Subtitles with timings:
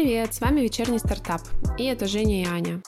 [0.00, 1.40] Привет, с вами вечерний стартап,
[1.76, 2.80] и это Женя и Аня.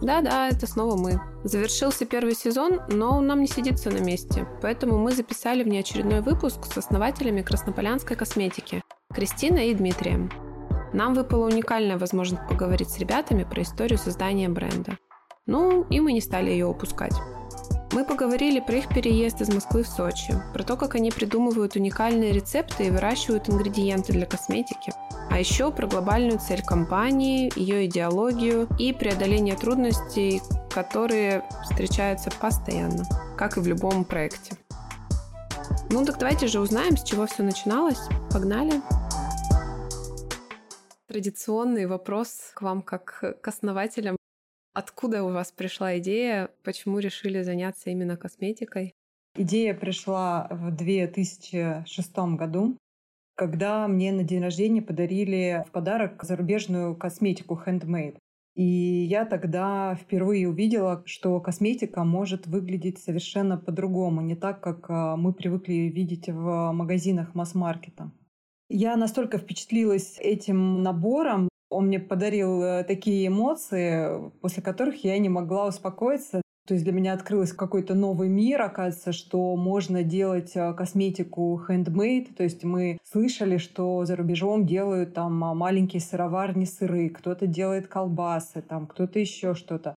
[0.00, 1.20] Да-да, это снова мы.
[1.44, 6.78] Завершился первый сезон, но нам не сидится на месте, поэтому мы записали внеочередной выпуск с
[6.78, 8.80] основателями краснополянской косметики
[9.14, 10.30] Кристиной и Дмитрием.
[10.94, 14.96] Нам выпала уникальная возможность поговорить с ребятами про историю создания бренда.
[15.44, 17.12] Ну, и мы не стали ее упускать.
[17.94, 22.32] Мы поговорили про их переезд из Москвы в Сочи, про то, как они придумывают уникальные
[22.32, 24.92] рецепты и выращивают ингредиенты для косметики,
[25.30, 33.04] а еще про глобальную цель компании, ее идеологию и преодоление трудностей, которые встречаются постоянно,
[33.38, 34.56] как и в любом проекте.
[35.88, 38.00] Ну так давайте же узнаем, с чего все начиналось.
[38.32, 38.82] Погнали!
[41.06, 44.16] Традиционный вопрос к вам как к основателям.
[44.74, 46.50] Откуда у вас пришла идея?
[46.64, 48.92] Почему решили заняться именно косметикой?
[49.36, 52.76] Идея пришла в 2006 году,
[53.36, 58.16] когда мне на день рождения подарили в подарок зарубежную косметику handmade.
[58.56, 65.16] И я тогда впервые увидела, что косметика может выглядеть совершенно по-другому, не так, как а,
[65.16, 68.12] мы привыкли видеть в магазинах масс-маркета.
[68.68, 75.28] Я настолько впечатлилась этим набором, он мне подарил э, такие эмоции, после которых я не
[75.28, 76.40] могла успокоиться.
[76.66, 82.32] То есть для меня открылся какой-то новый мир, оказывается, что можно делать э, косметику handmade.
[82.34, 87.88] То есть мы слышали, что за рубежом делают там а, маленькие сыроварни сыры, кто-то делает
[87.88, 89.94] колбасы, там кто-то еще что-то.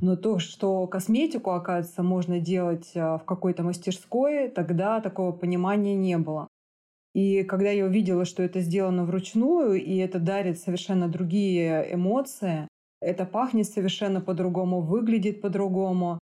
[0.00, 6.18] Но то, что косметику, оказывается, можно делать э, в какой-то мастерской, тогда такого понимания не
[6.18, 6.48] было.
[7.14, 12.68] И когда я увидела, что это сделано вручную, и это дарит совершенно другие эмоции,
[13.00, 16.18] это пахнет совершенно по-другому, выглядит по-другому,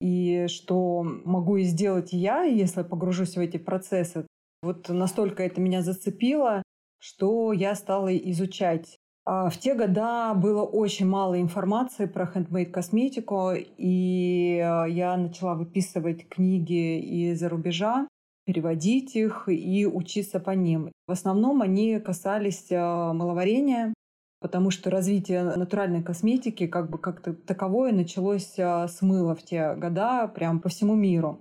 [0.00, 4.26] и что могу и сделать я, если погружусь в эти процессы.
[4.62, 6.62] Вот настолько это меня зацепило,
[6.98, 8.96] что я стала изучать.
[9.24, 15.54] А в те года было очень мало информации про хендмейд косметику, и э, я начала
[15.54, 16.98] выписывать книги
[17.30, 18.08] из-за рубежа
[18.44, 20.90] переводить их и учиться по ним.
[21.06, 23.94] В основном они касались а, маловарения,
[24.40, 29.74] потому что развитие натуральной косметики как бы как-то таковое началось а, с мыла в те
[29.74, 31.40] года прям по всему миру.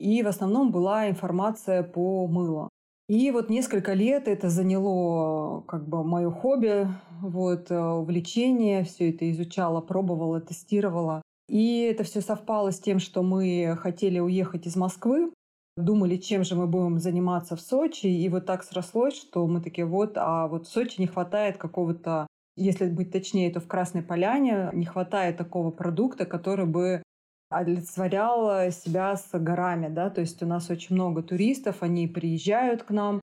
[0.00, 2.68] И в основном была информация по мылу.
[3.08, 6.88] И вот несколько лет это заняло как бы мое хобби,
[7.20, 11.22] вот, а, увлечение, все это изучала, пробовала, тестировала.
[11.48, 15.30] И это все совпало с тем, что мы хотели уехать из Москвы,
[15.76, 19.86] думали, чем же мы будем заниматься в Сочи, и вот так срослось, что мы такие
[19.86, 22.26] вот, а вот в Сочи не хватает какого-то,
[22.56, 27.02] если быть точнее, то в Красной Поляне не хватает такого продукта, который бы
[27.50, 32.90] олицетворял себя с горами, да, то есть у нас очень много туристов, они приезжают к
[32.90, 33.20] нам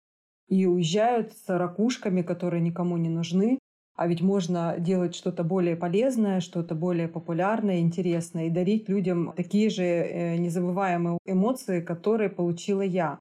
[0.47, 3.57] и уезжают с ракушками, которые никому не нужны,
[4.01, 9.69] а ведь можно делать что-то более полезное, что-то более популярное, интересное и дарить людям такие
[9.69, 13.19] же э, незабываемые эмоции, которые получила я.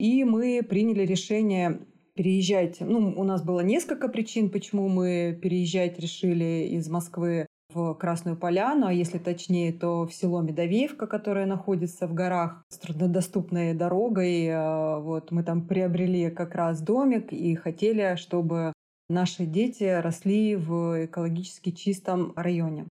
[0.00, 1.86] И мы приняли решение
[2.16, 2.80] переезжать.
[2.80, 8.88] Ну, у нас было несколько причин, почему мы переезжать решили из Москвы в Красную Поляну,
[8.88, 14.46] а если точнее, то в село Медовеевка, которое находится в горах с труднодоступной дорогой.
[14.46, 18.72] Э, вот мы там приобрели как раз домик и хотели, чтобы
[19.08, 22.86] наши дети росли в экологически чистом районе.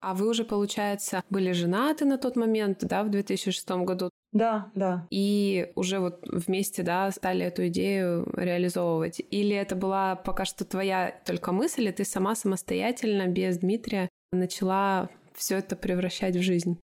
[0.00, 4.10] А вы уже, получается, были женаты на тот момент, да, в 2006 году?
[4.32, 5.06] Да, да.
[5.10, 9.20] И уже вот вместе, да, стали эту идею реализовывать?
[9.30, 15.08] Или это была пока что твоя только мысль, и ты сама самостоятельно, без Дмитрия, начала
[15.34, 16.78] все это превращать в жизнь?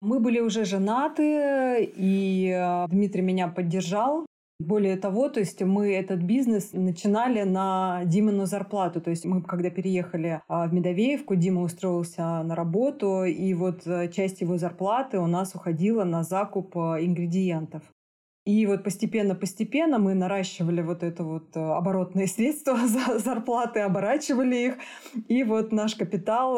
[0.00, 4.26] Мы были уже женаты, и э, Дмитрий меня поддержал.
[4.62, 9.00] Более того, то есть мы этот бизнес начинали на Димину зарплату.
[9.00, 14.08] То есть мы, когда переехали а, в Медовеевку, Дима устроился на работу, и вот э,
[14.08, 17.82] часть его зарплаты у нас уходила на закуп э, ингредиентов.
[18.46, 24.74] И вот постепенно-постепенно мы наращивали вот это вот э, оборотные средства за зарплаты, оборачивали их.
[25.26, 26.54] И вот наш капитал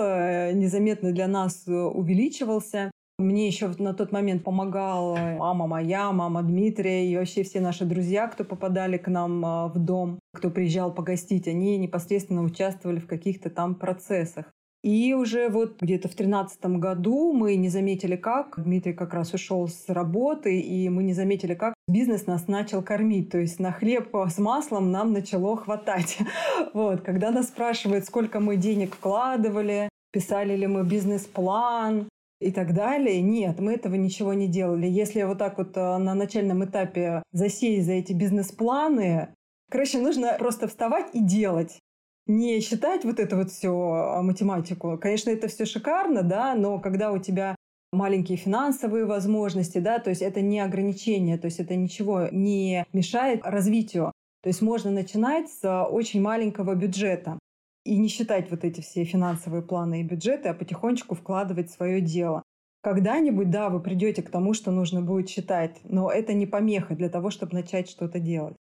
[0.52, 2.90] незаметно для нас увеличивался.
[3.18, 8.26] Мне еще на тот момент помогала мама моя, мама Дмитрия и вообще все наши друзья,
[8.26, 13.50] кто попадали к нам а, в дом, кто приезжал погостить, они непосредственно участвовали в каких-то
[13.50, 14.46] там процессах.
[14.82, 19.68] И уже вот где-то в тринадцатом году мы не заметили как, Дмитрий как раз ушел
[19.68, 23.30] с работы, и мы не заметили как бизнес нас начал кормить.
[23.30, 26.18] То есть на хлеб с маслом нам начало хватать.
[26.74, 32.08] Вот, когда нас спрашивают, сколько мы денег вкладывали, писали ли мы бизнес-план,
[32.44, 33.22] и так далее.
[33.22, 34.86] Нет, мы этого ничего не делали.
[34.86, 39.28] Если вот так вот э, на начальном этапе засесть за эти бизнес-планы,
[39.70, 41.78] короче, нужно просто вставать и делать.
[42.26, 44.98] не считать вот это вот все а, математику.
[44.98, 47.54] Конечно, это все шикарно, да, но когда у тебя
[47.92, 53.40] маленькие финансовые возможности, да, то есть это не ограничение, то есть это ничего не мешает
[53.44, 54.12] развитию.
[54.42, 57.38] То есть можно начинать с очень маленького бюджета
[57.84, 62.42] и не считать вот эти все финансовые планы и бюджеты, а потихонечку вкладывать свое дело.
[62.82, 67.08] Когда-нибудь, да, вы придете к тому, что нужно будет считать, но это не помеха для
[67.08, 68.56] того, чтобы начать что-то делать.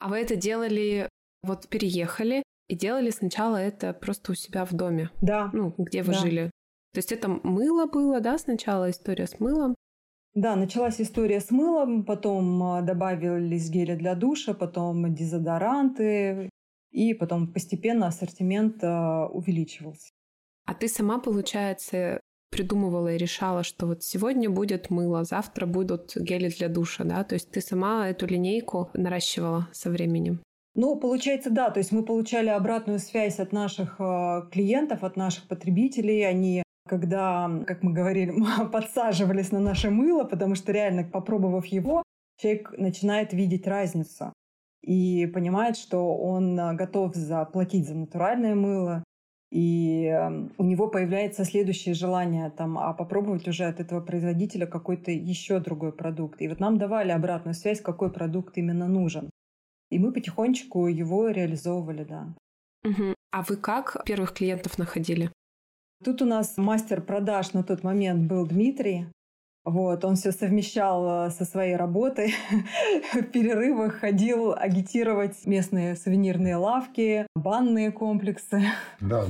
[0.00, 1.08] А вы это делали,
[1.42, 5.10] вот переехали и делали сначала это просто у себя в доме?
[5.20, 5.50] Да.
[5.52, 6.18] Ну, где вы да.
[6.18, 6.50] жили?
[6.92, 9.74] То есть это мыло было, да, сначала история с мылом?
[10.34, 16.50] Да, началась история с мылом, потом а, добавились гели для душа, потом дезодоранты,
[16.90, 20.10] и потом постепенно ассортимент а, увеличивался.
[20.66, 22.20] А ты сама, получается,
[22.50, 27.24] придумывала и решала, что вот сегодня будет мыло, завтра будут гели для душа, да?
[27.24, 30.40] То есть ты сама эту линейку наращивала со временем?
[30.74, 31.70] Ну, получается, да.
[31.70, 36.26] То есть мы получали обратную связь от наших э, клиентов, от наших потребителей.
[36.26, 38.34] Они когда, как мы говорили,
[38.72, 42.02] подсаживались на наше мыло, потому что реально, попробовав его,
[42.38, 44.32] человек начинает видеть разницу
[44.82, 49.04] и понимает, что он э, готов заплатить за натуральное мыло,
[49.50, 55.10] и эм, у него появляется следующее желание там, а попробовать уже от этого производителя какой-то
[55.10, 56.42] еще другой продукт.
[56.42, 59.30] И вот нам давали обратную связь, какой продукт именно нужен.
[59.90, 62.34] И мы потихонечку его реализовывали, да.
[62.84, 63.14] Угу.
[63.32, 65.30] А вы как первых клиентов находили?
[66.04, 69.06] Тут у нас мастер продаж на тот момент был Дмитрий.
[69.68, 72.32] Вот, он все совмещал э, со своей работой.
[73.12, 78.62] В перерывах ходил агитировать местные сувенирные лавки, банные комплексы.
[79.00, 79.26] Да,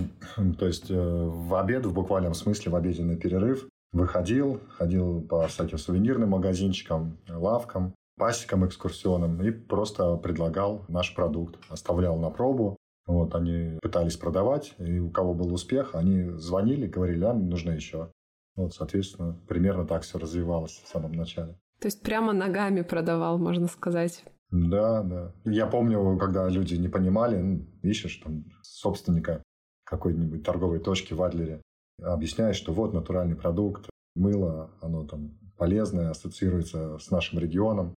[0.58, 5.78] то есть э, в обед, в буквальном смысле, в обеденный перерыв выходил, ходил по всяким
[5.78, 11.58] сувенирным магазинчикам, лавкам, пасекам экскурсионным и просто предлагал наш продукт.
[11.68, 12.76] Оставлял на пробу.
[13.06, 18.10] Вот, они пытались продавать, и у кого был успех, они звонили, говорили, а, нужно еще.
[18.58, 21.56] Вот, соответственно, примерно так все развивалось в самом начале.
[21.78, 24.24] То есть прямо ногами продавал, можно сказать.
[24.50, 25.32] Да, да.
[25.44, 29.44] Я помню, когда люди не понимали, ну, ищешь там собственника
[29.84, 31.62] какой-нибудь торговой точки в Адлере,
[32.02, 37.94] объясняешь, что вот натуральный продукт, мыло, оно там полезное, ассоциируется с нашим регионом.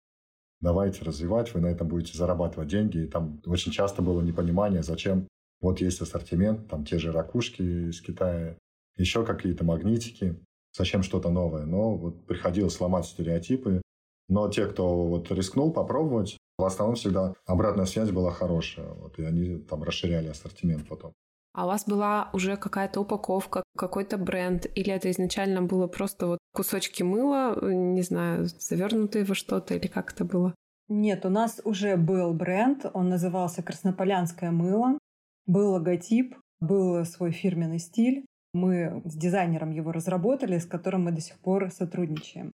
[0.60, 2.98] Давайте развивать, вы на этом будете зарабатывать деньги.
[2.98, 5.26] И там очень часто было непонимание, зачем
[5.62, 8.58] вот есть ассортимент, там те же ракушки из Китая,
[8.96, 10.38] еще какие-то магнитики
[10.72, 11.64] зачем что-то новое.
[11.64, 13.82] Но вот приходилось сломать стереотипы.
[14.28, 18.88] Но те, кто вот рискнул попробовать, в основном всегда обратная связь была хорошая.
[18.90, 21.12] Вот, и они там расширяли ассортимент потом.
[21.52, 26.38] А у вас была уже какая-то упаковка, какой-то бренд, или это изначально было просто вот
[26.54, 30.54] кусочки мыла, не знаю, завернутые во что-то, или как это было?
[30.88, 34.98] Нет, у нас уже был бренд, он назывался «Краснополянское мыло»,
[35.46, 38.24] был логотип, был свой фирменный стиль.
[38.52, 42.52] Мы с дизайнером его разработали, с которым мы до сих пор сотрудничаем.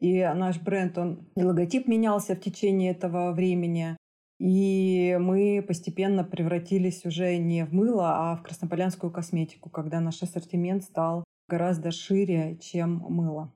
[0.00, 3.96] И наш бренд, он и логотип менялся в течение этого времени.
[4.40, 10.82] И мы постепенно превратились уже не в мыло, а в краснополянскую косметику, когда наш ассортимент
[10.82, 13.52] стал гораздо шире, чем мыло.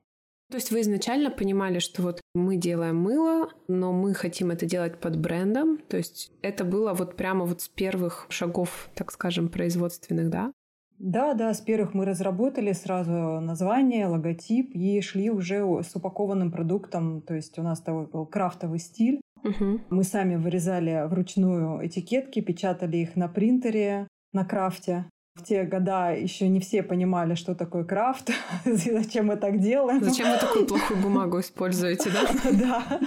[0.49, 5.01] То есть вы изначально понимали, что вот мы делаем мыло, но мы хотим это делать
[5.01, 5.77] под брендом.
[5.89, 10.53] То есть это было вот прямо вот с первых шагов, так скажем, производственных, да?
[10.99, 17.21] Да, да, с первых мы разработали сразу название, логотип и шли уже с упакованным продуктом.
[17.21, 19.21] То есть у нас такой был крафтовый стиль.
[19.43, 19.81] Угу.
[19.89, 25.05] Мы сами вырезали вручную этикетки, печатали их на принтере, на крафте.
[25.37, 28.31] В те года еще не все понимали, что такое крафт,
[28.65, 30.03] зачем мы так делаем.
[30.03, 32.51] Зачем вы такую плохую бумагу используете, да?
[32.53, 32.99] Да.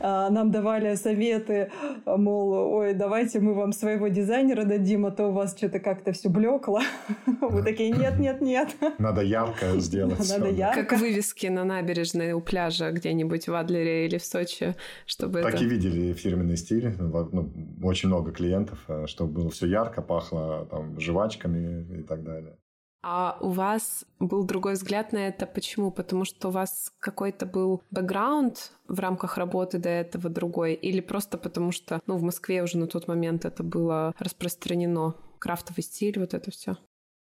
[0.00, 1.70] А, нам давали советы,
[2.06, 6.30] мол, ой, давайте мы вам своего дизайнера дадим, а то у вас что-то как-то все
[6.30, 6.80] блекло.
[7.40, 8.68] Вы такие, нет, нет, нет.
[8.98, 10.26] Надо ярко сделать.
[10.30, 10.84] Надо ярко.
[10.84, 15.64] Как вывески на набережной у пляжа где-нибудь в Адлере или в Сочи, чтобы Так это...
[15.64, 16.94] и видели фирменный стиль.
[16.98, 17.50] Ну,
[17.82, 22.56] очень много клиентов, э, чтобы было все ярко, пахло там жвачками, и так далее.
[23.02, 25.46] А у вас был другой взгляд на это.
[25.46, 25.90] Почему?
[25.90, 30.74] Потому что у вас какой-то был бэкграунд в рамках работы до этого другой?
[30.74, 35.14] Или просто потому что, ну, в Москве уже на тот момент это было распространено?
[35.38, 36.76] Крафтовый стиль, вот это все.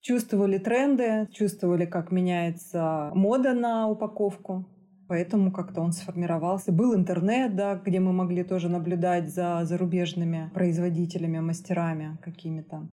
[0.00, 4.66] Чувствовали тренды, чувствовали, как меняется мода на упаковку.
[5.06, 6.72] Поэтому как-то он сформировался.
[6.72, 12.88] Был интернет, да, где мы могли тоже наблюдать за зарубежными производителями, мастерами какими-то.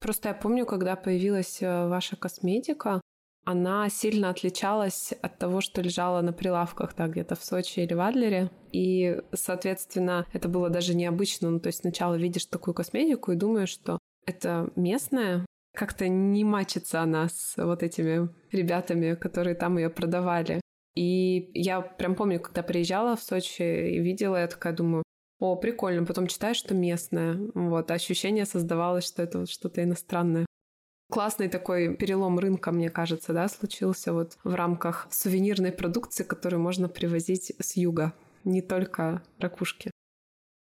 [0.00, 3.00] Просто я помню, когда появилась э, ваша косметика,
[3.46, 8.00] она сильно отличалась от того, что лежало на прилавках, да, где-то в Сочи или в
[8.00, 8.50] Адлере.
[8.72, 11.50] И, соответственно, это было даже необычно.
[11.50, 15.46] Ну, то есть сначала видишь такую косметику и думаешь, что это местная?
[15.76, 20.60] Как-то не мачится она с вот этими ребятами, которые там ее продавали.
[20.96, 25.04] И я прям помню, когда приезжала в Сочи и видела, я такая думаю,
[25.38, 26.04] о, прикольно.
[26.06, 27.38] Потом читаешь, что местное.
[27.54, 30.46] Вот, ощущение создавалось, что это вот что-то иностранное.
[31.10, 36.88] Классный такой перелом рынка, мне кажется, да, случился вот в рамках сувенирной продукции, которую можно
[36.88, 38.12] привозить с юга,
[38.44, 39.90] не только ракушки.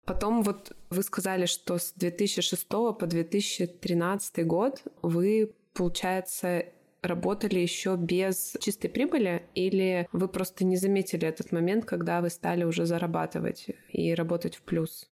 [0.06, 6.64] Потом вот вы сказали, что с 2006 по 2013 год вы, получается,
[7.02, 12.64] работали еще без чистой прибыли, или вы просто не заметили этот момент, когда вы стали
[12.64, 15.10] уже зарабатывать и работать в плюс?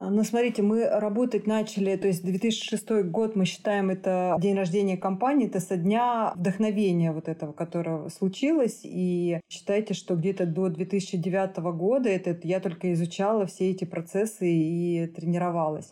[0.00, 4.96] А, ну, смотрите, мы работать начали, то есть 2006 год, мы считаем это день рождения
[4.96, 8.80] компании, это со дня вдохновения вот этого, которое случилось.
[8.82, 15.06] И считайте, что где-то до 2009 года это я только изучала все эти процессы и
[15.06, 15.90] тренировалась.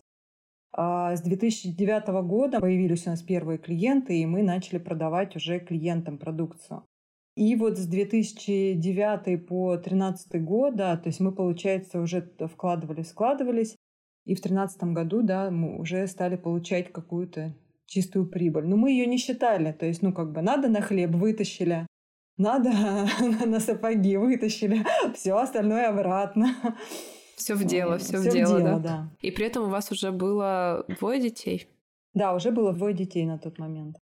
[0.75, 6.19] А с 2009 года появились у нас первые клиенты, и мы начали продавать уже клиентам
[6.19, 6.85] продукцию.
[7.37, 13.77] И вот с 2009 по 2013 года, то есть мы, получается, уже вкладывались, вкладывались,
[14.25, 17.55] и в 2013 году, да, мы уже стали получать какую-то
[17.87, 18.67] чистую прибыль.
[18.67, 21.87] Но мы ее не считали, то есть, ну, как бы надо на хлеб вытащили,
[22.37, 22.71] надо
[23.47, 26.55] на сапоги вытащили, все остальное обратно.
[27.43, 28.79] Все в дело, все, в дело, да?
[28.79, 29.11] да.
[29.21, 31.67] И при этом у вас уже было двое детей?
[32.15, 33.97] Да, уже было двое детей на тот момент.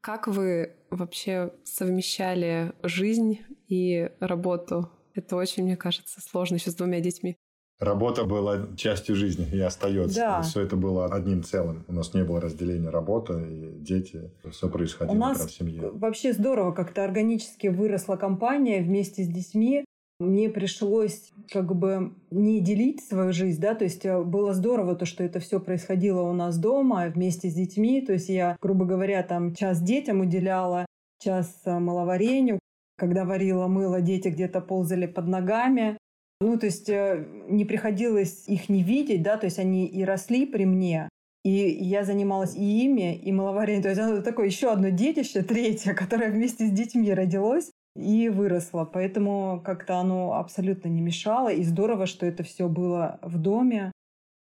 [0.00, 4.90] Как вы вообще совмещали жизнь и работу?
[5.14, 7.36] Это очень, мне кажется, сложно еще с двумя детьми.
[7.78, 10.18] Работа была частью жизни и остается.
[10.18, 10.42] Да.
[10.42, 11.84] Все это было одним целым.
[11.88, 14.30] У нас не было разделения работы и дети.
[14.50, 15.90] Все происходило У нас в семье.
[15.90, 19.84] Вообще здорово, как-то органически выросла компания вместе с детьми
[20.18, 25.04] мне пришлось как бы не делить свою жизнь, да, то есть э, было здорово то,
[25.04, 29.22] что это все происходило у нас дома вместе с детьми, то есть я, грубо говоря,
[29.22, 30.86] там час детям уделяла,
[31.22, 32.58] час э, маловарению,
[32.96, 35.98] когда варила мыло, дети где-то ползали под ногами,
[36.40, 40.46] ну, то есть э, не приходилось их не видеть, да, то есть они и росли
[40.46, 41.08] при мне,
[41.44, 43.82] и я занималась и ими, и маловарением.
[43.82, 48.84] То есть это такое еще одно детище, третье, которое вместе с детьми родилось и выросла.
[48.84, 51.52] Поэтому как-то оно абсолютно не мешало.
[51.52, 53.92] И здорово, что это все было в доме.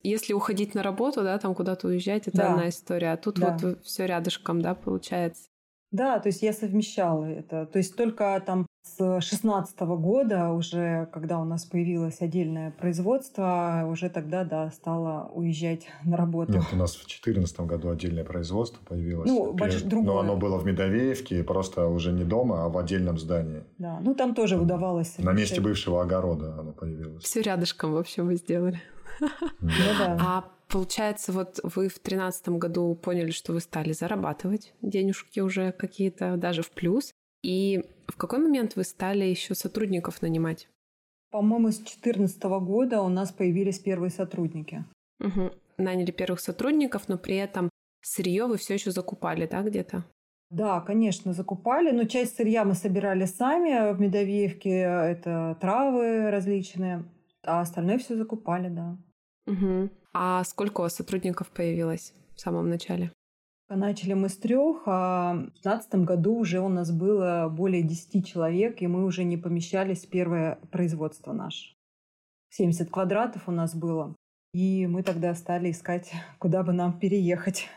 [0.02, 2.52] Если уходить на работу, да, там куда-то уезжать, это да.
[2.52, 3.12] одна история.
[3.12, 3.56] А тут да.
[3.60, 5.48] вот все рядышком, да, получается.
[5.90, 7.66] Да, то есть я совмещала это.
[7.66, 14.08] То есть только там с 16 года уже, когда у нас появилось отдельное производство, уже
[14.08, 16.52] тогда, да, стала уезжать на работу.
[16.52, 19.28] Нет, у нас в 2014 году отдельное производство появилось.
[19.28, 19.82] Ну, больш...
[19.82, 20.06] другое.
[20.06, 23.64] Но оно было в Медовеевке, просто уже не дома, а в отдельном здании.
[23.78, 25.18] Да, ну там тоже удавалось.
[25.18, 27.24] На месте бывшего огорода оно появилось.
[27.24, 28.80] Все рядышком, в общем, вы сделали.
[29.20, 30.18] Ну да.
[30.20, 36.36] А получается, вот вы в 2013 году поняли, что вы стали зарабатывать денежки уже какие-то,
[36.36, 37.12] даже в плюс.
[37.46, 40.68] И в какой момент вы стали еще сотрудников нанимать?
[41.30, 44.84] По-моему, с 2014 года у нас появились первые сотрудники.
[45.20, 45.52] Угу.
[45.78, 47.70] Наняли первых сотрудников, но при этом
[48.02, 50.04] сырье вы все еще закупали, да, где-то?
[50.50, 57.04] Да, конечно, закупали, но часть сырья мы собирали сами в Медовеевке, это травы различные,
[57.44, 58.98] а остальное все закупали, да.
[59.46, 59.90] Угу.
[60.14, 63.12] А сколько у вас сотрудников появилось в самом начале?
[63.68, 68.80] Начали мы с трех, а в 2015 году уже у нас было более 10 человек,
[68.80, 71.74] и мы уже не помещались в первое производство наше.
[72.50, 74.14] 70 квадратов у нас было.
[74.52, 77.68] И мы тогда стали искать, куда бы нам переехать.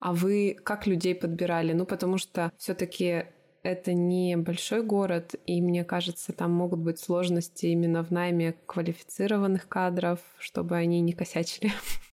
[0.00, 1.72] А вы как людей подбирали?
[1.72, 3.26] Ну, потому что все-таки
[3.62, 9.68] это не большой город, и мне кажется, там могут быть сложности именно в найме квалифицированных
[9.68, 11.70] кадров, чтобы они не косячили.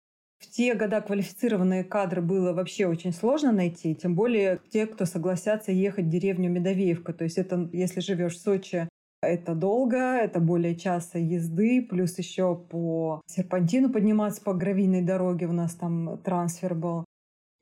[0.51, 6.05] Те года квалифицированные кадры было вообще очень сложно найти, тем более те, кто согласятся ехать
[6.05, 7.13] в деревню Медовеевка.
[7.13, 8.87] То есть это, если живешь в Сочи,
[9.21, 15.53] это долго, это более часа езды, плюс еще по серпантину подниматься по гравийной дороге, у
[15.53, 17.05] нас там трансфер был.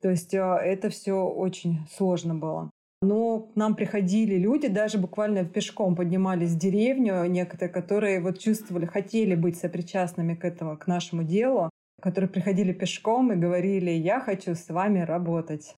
[0.02, 2.70] То есть э, это все очень сложно было.
[3.02, 8.86] Но к нам приходили люди, даже буквально пешком поднимались в деревню, некоторые, которые вот чувствовали,
[8.86, 11.70] хотели быть сопричастными к этому, к нашему делу
[12.04, 15.74] которые приходили пешком и говорили, я хочу с вами работать.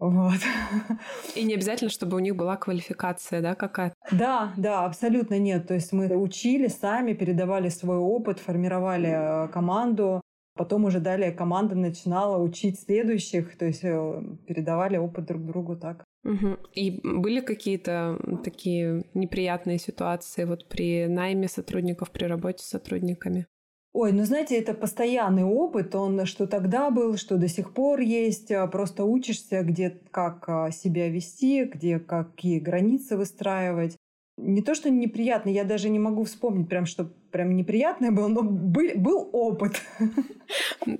[0.00, 0.40] Вот.
[1.36, 3.94] И не обязательно, чтобы у них была квалификация, да, какая-то?
[4.10, 5.68] Да, да, абсолютно нет.
[5.68, 10.20] То есть мы учили сами, передавали свой опыт, формировали э, команду.
[10.56, 16.04] Потом уже далее команда начинала учить следующих, то есть э, передавали опыт друг другу так.
[16.24, 16.56] Угу.
[16.74, 23.46] И были какие-то такие неприятные ситуации вот при найме сотрудников, при работе с сотрудниками?
[23.94, 28.50] Ой, ну знаете, это постоянный опыт, он что тогда был, что до сих пор есть.
[28.50, 33.96] А, просто учишься, где как а, себя вести, где какие границы выстраивать.
[34.38, 38.42] Не то, что неприятно, я даже не могу вспомнить прям, что прям неприятное было, но
[38.42, 39.82] был, был опыт.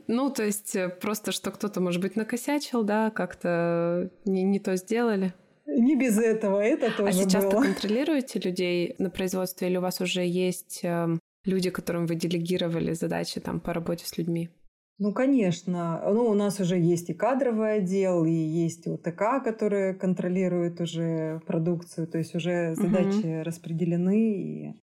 [0.06, 4.76] Ну, то есть э, просто, что кто-то, может быть, накосячил, да, как-то не, не то
[4.76, 5.34] сделали.
[5.66, 7.62] Не без этого, это тоже А сейчас было.
[7.62, 13.40] контролируете людей на производстве или у вас уже есть эм, люди, которым вы делегировали задачи
[13.40, 14.50] там по работе с людьми?
[14.98, 16.00] Ну, конечно.
[16.04, 22.06] Ну, у нас уже есть и кадровый отдел, и есть ОТК, которые контролируют уже продукцию.
[22.06, 23.42] То есть уже задачи угу.
[23.42, 24.80] распределены, и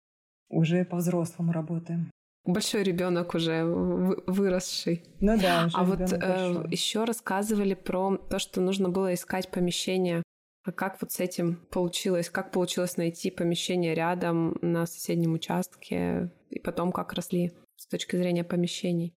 [0.48, 2.10] уже по-взрослому работаем.
[2.44, 5.04] Большой ребенок уже выросший.
[5.20, 5.66] Ну да.
[5.66, 10.22] Уже а вот э, еще рассказывали про то, что нужно было искать помещение.
[10.64, 12.28] А как вот с этим получилось?
[12.30, 16.32] Как получилось найти помещение рядом на соседнем участке?
[16.50, 19.14] И потом как росли с точки зрения помещений?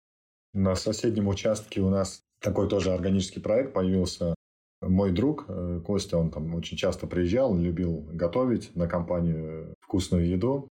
[0.54, 4.36] На соседнем участке у нас такой тоже органический проект появился.
[4.82, 10.70] Мой друг э, Костя, он там очень часто приезжал, любил готовить на компанию вкусную еду.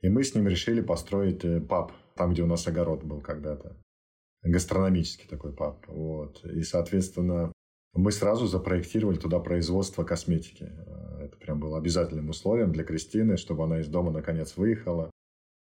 [0.00, 3.76] И мы с ним решили построить э, паб, там, где у нас огород был когда-то.
[4.42, 5.84] Гастрономический такой паб.
[5.88, 6.44] Вот.
[6.44, 7.52] И, соответственно,
[7.98, 10.70] мы сразу запроектировали туда производство косметики.
[10.70, 15.10] Э, это прям было обязательным условием для Кристины, чтобы она из дома наконец выехала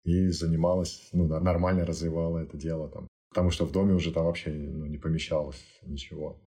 [0.04, 3.08] и занималась, ну, нормально развивала это дело там.
[3.30, 6.42] Потому что в доме уже там вообще ну, не помещалось ничего.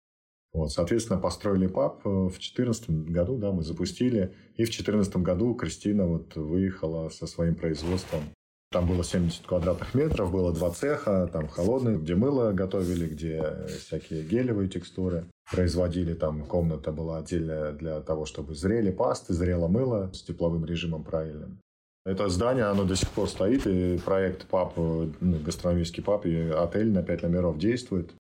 [0.52, 4.34] Вот, соответственно, построили паб э, в 2014 году, да, мы запустили.
[4.58, 8.24] И в 2014 году Кристина вот выехала со своим производством.
[8.72, 14.24] Там было 70 квадратных метров, было два цеха, там холодные, где мыло готовили, где всякие
[14.24, 16.14] гелевые текстуры производили.
[16.14, 21.60] Там комната была отдельная для того, чтобы зрели пасты, зрело мыло с тепловым режимом правильным.
[22.06, 26.94] Это здание, оно до сих пор стоит, и проект ПАП, ну, гастрономический ПАП, и отель
[26.94, 28.14] на пять номеров действует.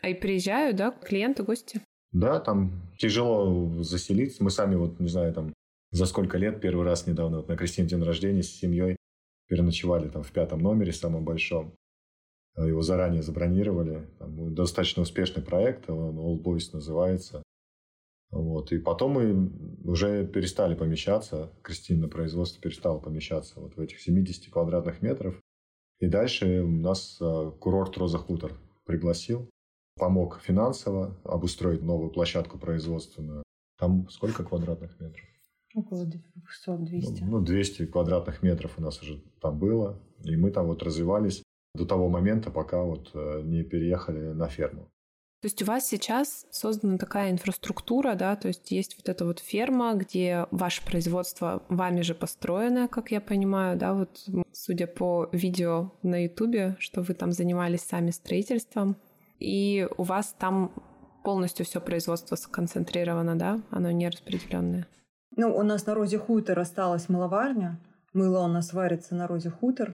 [0.00, 1.82] А и приезжают, да, клиенты, гости?
[2.12, 4.42] Да, там тяжело заселиться.
[4.42, 5.52] Мы сами, вот, не знаю, там,
[5.92, 8.97] за сколько лет, первый раз недавно, вот на Кристине день рождения с семьей
[9.48, 11.74] переночевали там в пятом номере, самом большом.
[12.56, 14.08] Его заранее забронировали.
[14.18, 17.42] Там достаточно успешный проект, он All Boys называется.
[18.30, 18.72] Вот.
[18.72, 24.52] И потом мы уже перестали помещаться, Кристина на производстве перестала помещаться вот в этих 70
[24.52, 25.40] квадратных метров.
[26.00, 28.52] И дальше нас а, курорт Роза Хутор
[28.84, 29.48] пригласил
[29.98, 33.42] помог финансово обустроить новую площадку производственную.
[33.78, 35.24] Там сколько квадратных метров?
[35.74, 37.18] Около 200-200.
[37.22, 40.00] Ну, 200 квадратных метров у нас уже там было.
[40.24, 41.42] И мы там вот развивались
[41.74, 44.88] до того момента, пока вот э, не переехали на ферму.
[45.40, 49.38] То есть у вас сейчас создана такая инфраструктура, да, то есть есть вот эта вот
[49.38, 55.92] ферма, где ваше производство вами же построено, как я понимаю, да, вот судя по видео
[56.02, 58.96] на ютубе, что вы там занимались сами строительством,
[59.38, 60.72] и у вас там
[61.22, 63.62] полностью все производство сконцентрировано, да?
[63.70, 64.88] Оно не распределенное.
[65.40, 67.78] Ну, у нас на Розе Хутор осталась мыловарня.
[68.12, 69.92] Мыло у нас варится на Розе Хутор,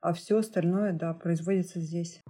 [0.00, 2.20] а все остальное, да, производится здесь.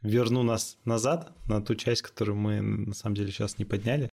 [0.00, 4.10] Верну нас назад на ту часть, которую мы на самом деле сейчас не подняли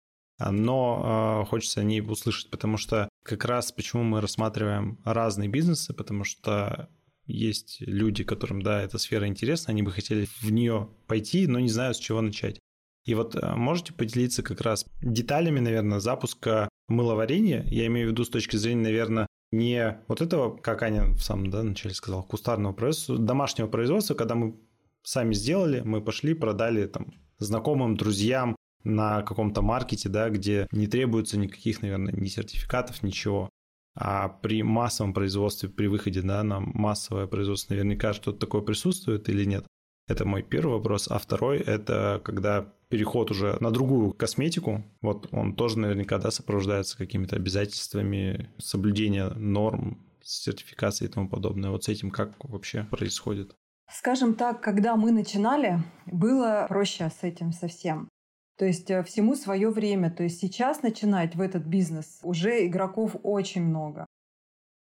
[0.50, 5.94] но э, хочется о ней услышать, потому что как раз почему мы рассматриваем разные бизнесы,
[5.94, 6.90] потому что
[7.28, 11.70] есть люди, которым, да, эта сфера интересна, они бы хотели в нее пойти, но не
[11.70, 12.60] знают, с чего начать.
[13.06, 17.64] И вот э, можете поделиться как раз деталями, наверное, запуска мыловарения.
[17.70, 21.50] Я имею в виду с точки зрения, наверное, не вот этого, как Аня в самом
[21.50, 24.56] да, начале сказала, кустарного производства, домашнего производства, когда мы
[25.04, 31.38] сами сделали, мы пошли, продали там знакомым, друзьям на каком-то маркете, да, где не требуется
[31.38, 33.50] никаких, наверное, ни сертификатов, ничего.
[33.94, 39.44] А при массовом производстве, при выходе да, на массовое производство, наверняка что-то такое присутствует или
[39.44, 39.66] нет?
[40.12, 41.08] Это мой первый вопрос.
[41.10, 46.98] А второй– это когда переход уже на другую косметику, вот он тоже наверняка да, сопровождается
[46.98, 51.70] какими-то обязательствами соблюдения норм, сертификации и тому подобное.
[51.70, 53.56] Вот с этим как вообще происходит?
[53.90, 58.10] Скажем так, когда мы начинали, было проще с этим совсем.
[58.58, 60.12] То есть э, всему свое время.
[60.12, 64.06] То есть сейчас начинать в этот бизнес уже игроков очень много.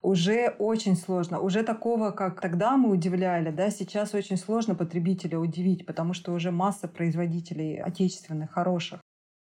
[0.07, 1.40] Уже очень сложно.
[1.40, 6.53] Уже такого, как тогда мы удивляли, да, сейчас очень сложно потребителя удивить, потому что уже
[6.53, 9.01] масса производителей отечественных, хороших.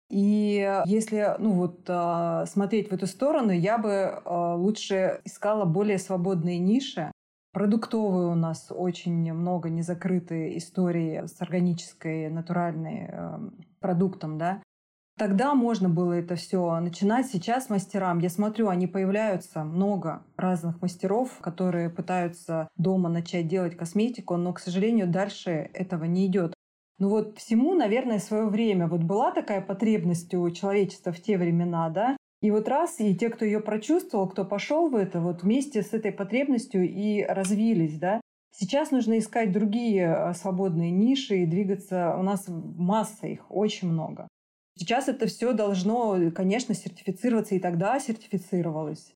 [0.08, 5.98] И если ну вот, а, смотреть в эту сторону, я бы а, лучше искала более
[5.98, 7.12] свободные ниши.
[7.52, 14.62] Продуктовые у нас очень много незакрытые истории с органической, натуральной эм, продуктом, да.
[15.18, 17.26] Тогда можно было это все начинать.
[17.26, 24.36] Сейчас мастерам, я смотрю, они появляются много разных мастеров, которые пытаются дома начать делать косметику,
[24.36, 26.52] но, к сожалению, дальше этого не идет.
[26.98, 28.88] Ну вот всему, наверное, свое время.
[28.88, 33.30] Вот была такая потребность у человечества в те времена, да, и вот раз, и те,
[33.30, 38.20] кто ее прочувствовал, кто пошел в это, вот вместе с этой потребностью и развились, да.
[38.54, 42.14] Сейчас нужно искать другие а, свободные ниши и двигаться.
[42.18, 44.28] У нас масса их, очень много.
[44.78, 49.14] Сейчас это все должно, конечно, сертифицироваться, и тогда сертифицировалось.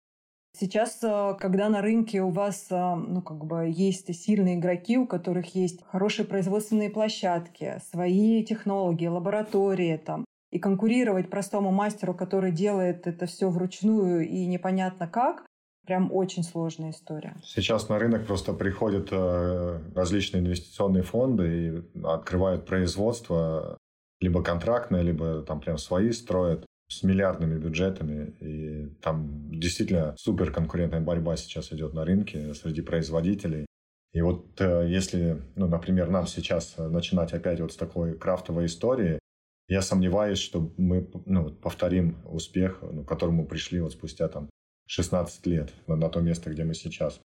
[0.59, 5.07] Сейчас, а, когда на рынке у вас а, ну, как бы есть сильные игроки, у
[5.07, 13.07] которых есть хорошие производственные площадки, свои технологии, лаборатории, там, и конкурировать простому мастеру, который делает
[13.07, 15.47] это все вручную и непонятно как,
[15.87, 17.37] прям очень сложная история.
[17.45, 23.79] Сейчас на рынок просто приходят э, различные инвестиционные фонды и открывают производство
[24.21, 28.35] либо контрактное, либо там прям свои строят с миллиардными бюджетами.
[28.41, 33.67] И там действительно супер конкурентная борьба сейчас идет на рынке среди производителей.
[34.13, 39.21] И вот э, если, ну, например, нам сейчас начинать опять вот с такой крафтовой истории,
[39.69, 44.51] я сомневаюсь, что мы ну, повторим успех, ну, к которому пришли вот спустя там
[44.89, 47.21] 16 лет на, на то место, где мы сейчас.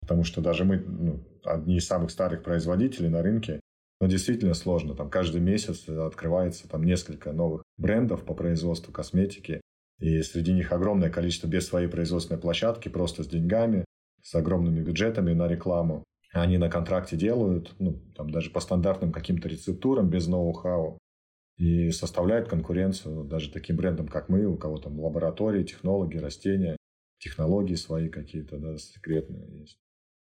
[0.00, 3.58] Потому что даже мы ну, одни из самых старых производителей на рынке,
[4.00, 4.94] но действительно сложно.
[4.94, 9.60] Там каждый месяц открывается там несколько новых брендов по производству косметики.
[10.00, 13.84] И среди них огромное количество без своей производственной площадки, просто с деньгами,
[14.22, 16.04] с огромными бюджетами на рекламу.
[16.32, 20.98] Они на контракте делают, ну, там даже по стандартным каким-то рецептурам, без ноу-хау
[21.60, 26.78] и составляют конкуренцию даже таким брендам, как мы, у кого там лаборатории, технологии, растения,
[27.18, 29.78] технологии свои какие-то, да, секретные есть.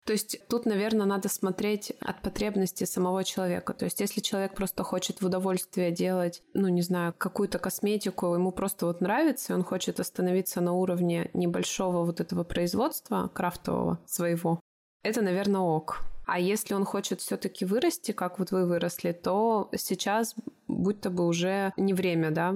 [0.09, 3.75] То есть тут, наверное, надо смотреть от потребности самого человека.
[3.75, 8.51] То есть если человек просто хочет в удовольствие делать, ну, не знаю, какую-то косметику, ему
[8.51, 14.61] просто вот нравится, он хочет остановиться на уровне небольшого вот этого производства крафтового своего,
[15.03, 16.01] это, наверное, ок.
[16.25, 20.35] А если он хочет все-таки вырасти, как вот вы выросли, то сейчас
[20.68, 22.55] будто бы уже не время, да?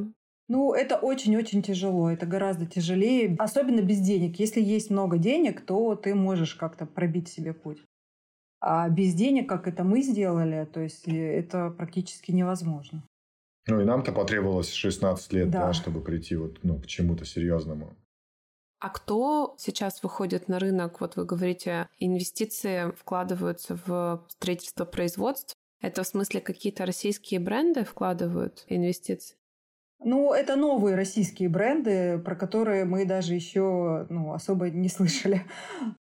[0.53, 2.11] Ну, это очень-очень тяжело.
[2.11, 4.39] Это гораздо тяжелее, особенно без денег.
[4.39, 7.83] Если есть много денег, то ты можешь как-то пробить себе путь.
[8.61, 13.03] А без денег, как это мы сделали, то есть э, это практически невозможно.
[13.67, 15.69] Ну и нам-то потребовалось 16 лет, да.
[15.69, 17.97] Да, чтобы прийти вот, ну, к чему-то серьезному.
[18.79, 21.01] А кто сейчас выходит на рынок?
[21.01, 25.55] Вот вы говорите, инвестиции вкладываются в строительство производств.
[25.81, 29.35] Это в смысле какие-то российские бренды вкладывают инвестиции?
[30.05, 35.43] Ну, это новые российские бренды, про которые мы даже еще ну, особо не слышали.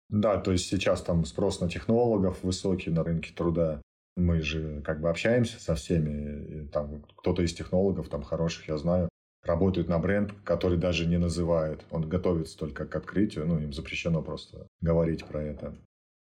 [0.09, 3.81] Да, то есть сейчас там спрос на технологов высокий на рынке труда.
[4.16, 6.66] Мы же как бы общаемся со всеми.
[6.68, 9.09] Там кто-то из технологов, там хороших, я знаю,
[9.44, 11.85] работают на бренд, который даже не называют.
[11.90, 15.75] Он готовится только к открытию, ну, им запрещено просто говорить про это.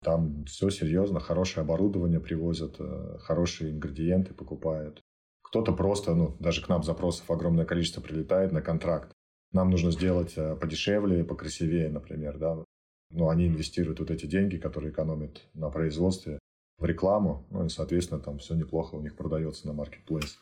[0.03, 5.01] Там все серьезно, хорошее оборудование привозят, э, хорошие ингредиенты покупают.
[5.46, 9.12] Кто-то просто, ну, даже к нам запросов огромное количество прилетает на контракт.
[9.52, 12.64] Нам нужно сделать э, подешевле, покрасивее, например, да.
[13.11, 16.40] Но они инвестируют вот эти деньги, которые экономят на производстве,
[16.78, 20.38] в рекламу, ну и, соответственно, там все неплохо у них продается на маркетплейс.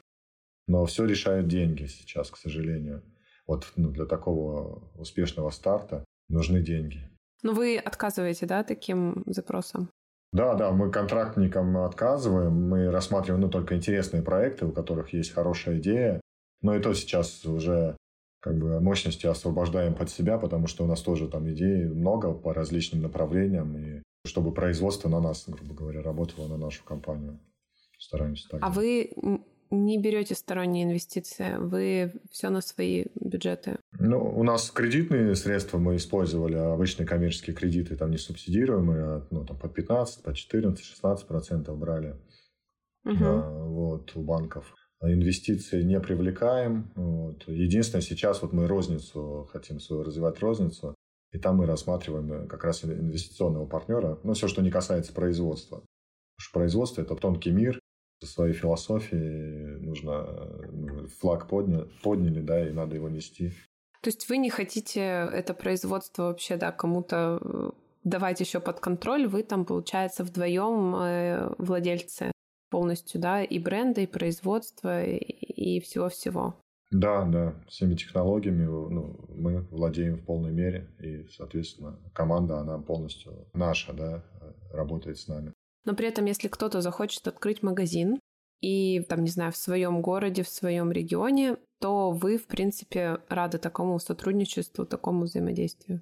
[0.66, 3.02] Но все решают деньги сейчас, к сожалению.
[3.46, 7.08] Вот ну, для такого успешного старта нужны деньги.
[7.42, 9.90] Но вы отказываете, да, таким запросам?
[10.34, 15.78] Да, да, мы контрактникам отказываем, мы рассматриваем ну, только интересные проекты, у которых есть хорошая
[15.78, 16.20] идея.
[16.60, 17.96] Но и то сейчас уже
[18.40, 22.52] как бы мощности освобождаем под себя, потому что у нас тоже там идей много по
[22.52, 27.38] различным направлениям, и чтобы производство на нас, грубо говоря, работало на нашу компанию.
[28.00, 28.60] Стараемся так.
[28.60, 29.12] А делать.
[29.22, 33.78] вы не берете сторонние инвестиции, вы все на свои бюджеты?
[33.98, 39.26] Ну, у нас кредитные средства мы использовали, а обычные коммерческие кредиты там не субсидируемые, а,
[39.30, 42.16] ну, там по 15, по 14, 16 процентов брали
[43.04, 43.16] угу.
[43.18, 44.74] да, вот, у банков.
[45.00, 46.90] А инвестиции не привлекаем.
[46.94, 47.46] Вот.
[47.48, 50.94] Единственное, сейчас вот мы розницу, хотим свою развивать розницу,
[51.32, 55.78] и там мы рассматриваем как раз инвестиционного партнера, ну, все, что не касается производства.
[55.78, 57.80] Потому что производство– это тонкий мир,
[58.24, 60.26] со своей философией нужно
[60.72, 63.52] ну, флаг подня, подняли, да, и надо его нести.
[64.00, 67.70] То есть вы не хотите это производство вообще, да, кому-то э,
[68.04, 72.32] давать еще под контроль, вы там, получается, вдвоем э, владельцы
[72.70, 76.56] полностью, да, и бренда, и производства, и всего-всего.
[76.90, 83.48] Да, да, всеми технологиями ну, мы владеем в полной мере, и, соответственно, команда, она полностью
[83.52, 84.22] наша, да,
[84.70, 85.52] работает с нами.
[85.84, 88.18] Но при этом, если кто-то захочет открыть магазин,
[88.60, 93.58] и, там, не знаю, в своем городе, в своем регионе, то вы, в принципе, рады
[93.58, 96.00] такому сотрудничеству, такому взаимодействию.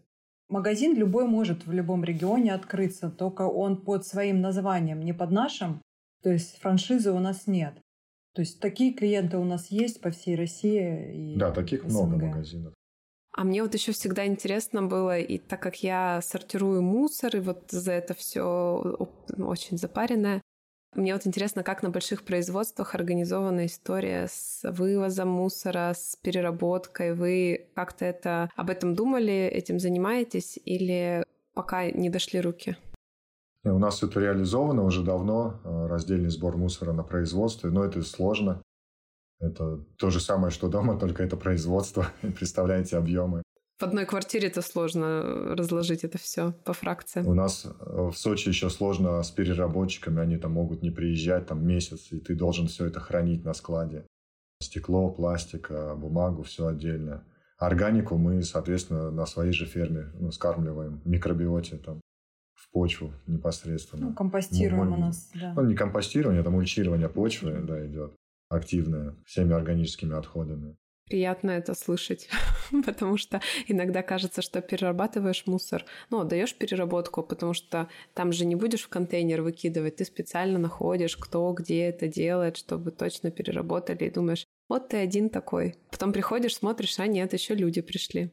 [0.49, 5.83] Магазин любой может в любом регионе открыться, только он под своим названием, не под нашим.
[6.23, 7.75] То есть франшизы у нас нет.
[8.35, 11.33] То есть такие клиенты у нас есть по всей России.
[11.35, 11.91] И да, таких СНГ.
[11.91, 12.75] много магазинов.
[13.35, 17.71] А мне вот еще всегда интересно было, и так как я сортирую мусор, и вот
[17.71, 20.43] за это все очень запаренная,
[20.95, 27.15] мне вот интересно, как на больших производствах организована история с вывозом мусора, с переработкой.
[27.15, 32.77] Вы как-то это об этом думали, этим занимаетесь или пока не дошли руки?
[33.65, 38.61] У нас это реализовано уже давно, э, раздельный сбор мусора на производстве, но это сложно.
[39.43, 42.07] Это то же самое, что дома, только это производство.
[42.23, 43.43] Представляете объемы.
[43.81, 47.27] В одной квартире это сложно разложить это все по фракциям.
[47.27, 51.67] У нас э, в Сочи еще сложно с переработчиками, они там могут не приезжать там
[51.67, 54.07] месяц, и ты должен все это хранить на складе.
[54.63, 57.25] Стекло, пластик, э, бумагу, все отдельно.
[57.59, 62.01] Органику мы, соответственно, на своей же ферме ну, скармливаем микробиоте там
[62.55, 64.07] в почву непосредственно.
[64.07, 65.55] Ну, компостируем мы, у нас, да.
[65.57, 68.15] Ну, не компостирование, это мульчирование почвы, да, идет
[68.53, 70.77] активное всеми органическими отходами.
[71.07, 72.29] Приятно это слышать,
[72.87, 78.55] потому что иногда кажется, что перерабатываешь мусор, ну, даешь переработку, потому что там же не
[78.55, 84.11] будешь в контейнер выкидывать, ты специально находишь, кто где это делает, чтобы точно переработали, и
[84.11, 85.77] думаешь, вот ты один такой.
[85.91, 88.33] Потом приходишь, смотришь, а нет, еще люди пришли.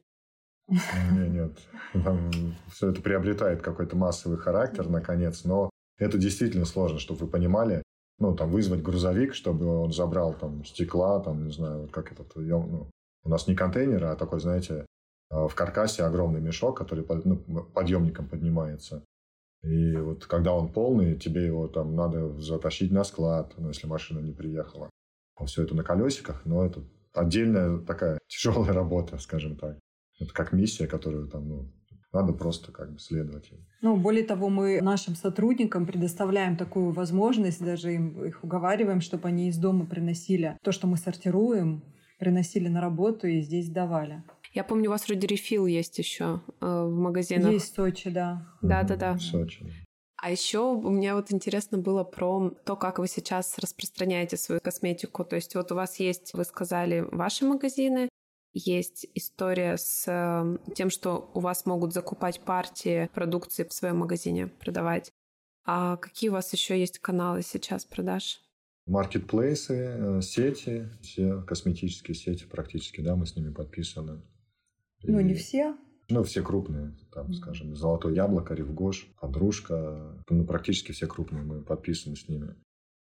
[0.70, 1.58] Нет, нет.
[2.04, 2.32] Там
[2.72, 7.84] все это приобретает какой-то массовый характер, наконец, но это действительно сложно, чтобы вы понимали,
[8.20, 12.90] ну, там, вызвать грузовик, чтобы он забрал там стекла, там, не знаю, как это, ну,
[13.24, 14.86] у нас не контейнеры, а такой, знаете,
[15.30, 17.38] а, в каркасе огромный мешок, который под, ну,
[17.74, 19.04] подъемником поднимается.
[19.64, 24.20] И вот когда он полный, тебе его там надо затащить на склад, ну, если машина
[24.20, 24.90] не приехала.
[25.46, 26.82] Все это на колесиках, но это
[27.14, 29.78] отдельная такая тяжелая работа, скажем так.
[30.20, 31.72] Это как миссия, которую там, ну,
[32.12, 33.66] надо просто как бы следовать им.
[33.82, 39.50] Ну, более того, мы нашим сотрудникам предоставляем такую возможность, даже им их уговариваем, чтобы они
[39.50, 41.84] из дома приносили то, что мы сортируем,
[42.18, 44.24] приносили на работу и здесь сдавали.
[44.54, 47.52] Я помню, у вас вроде рефил есть еще э, в магазинах.
[47.52, 48.48] Есть в Сочи, да.
[48.62, 49.14] Да, да, да.
[49.14, 49.66] В Сочи.
[50.22, 55.24] А еще мне вот интересно было про то, как вы сейчас распространяете свою косметику.
[55.24, 58.09] То есть вот у вас есть, вы сказали, ваши магазины,
[58.54, 64.48] есть история с эм, тем, что у вас могут закупать партии продукции в своем магазине,
[64.48, 65.12] продавать.
[65.66, 68.42] А какие у вас еще есть каналы сейчас продаж?
[68.88, 74.22] Маркетплейсы, э, сети, все косметические сети практически, да, мы с ними подписаны.
[75.04, 75.78] Ну, И, не все.
[76.10, 82.16] Ну, все крупные, там, скажем, Золотое яблоко, Ревгош, Подружка, ну, практически все крупные мы подписаны
[82.16, 82.56] с ними.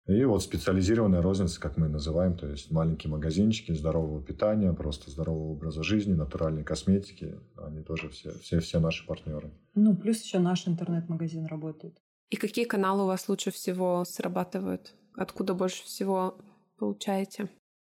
[0.07, 5.53] И вот специализированная розница, как мы называем, то есть маленькие магазинчики здорового питания, просто здорового
[5.53, 9.51] образа жизни, натуральной косметики, они тоже все, все, все наши партнеры.
[9.73, 11.97] Ну, плюс еще наш интернет-магазин работает.
[12.29, 14.93] И какие каналы у вас лучше всего срабатывают?
[15.15, 16.37] Откуда больше всего
[16.77, 17.49] получаете?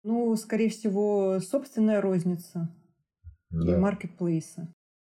[0.03, 2.69] Ну, скорее всего, собственная розница
[3.49, 3.73] да.
[3.73, 4.73] и маркетплейсы.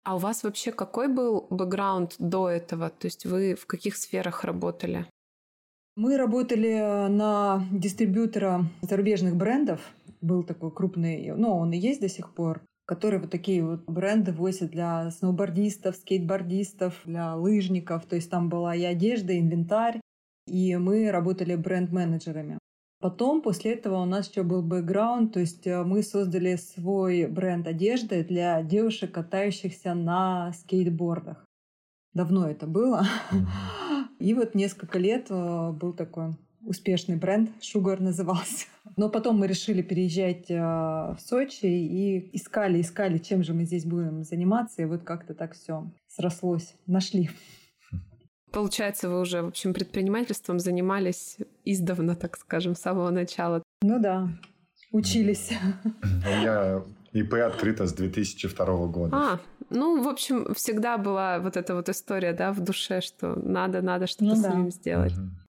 [0.03, 2.89] А у вас вообще какой был бэкграунд до этого?
[2.89, 5.05] То есть вы в каких сферах работали?
[5.97, 9.81] Мы работали э, на дистрибьютора зарубежных брендов.
[10.21, 14.31] Был такой крупный, ну, он и есть до сих пор, который вот такие вот бренды
[14.31, 18.05] возят для сноубордистов, скейтбордистов, для лыжников.
[18.05, 19.99] То есть там была и одежда, и инвентарь.
[20.45, 22.59] И мы работали бренд-менеджерами.
[22.99, 27.65] Потом, после этого у нас еще был бэкграунд, то есть э, мы создали свой бренд
[27.65, 31.43] одежды для девушек, катающихся на скейтбордах.
[32.13, 33.03] Давно это было.
[34.19, 38.65] И вот несколько лет э, был такой успешный бренд, Sugar назывался.
[38.97, 43.85] Но потом мы решили переезжать э, в Сочи и искали, искали, чем же мы здесь
[43.85, 44.81] будем заниматься.
[44.81, 47.29] И вот как-то так все срослось, нашли.
[48.51, 53.61] Получается, вы уже, в общем, предпринимательством занимались издавна, так скажем, с самого начала.
[53.81, 54.29] Ну да,
[54.91, 55.51] учились.
[56.03, 56.81] У меня
[57.13, 59.15] ИП открыто с 2002 года.
[59.15, 63.81] А, ну, в общем, всегда была вот эта вот история, да, в душе, что надо,
[63.81, 64.53] надо что-то ну, с да.
[64.53, 65.13] ним сделать.
[65.13, 65.47] Угу.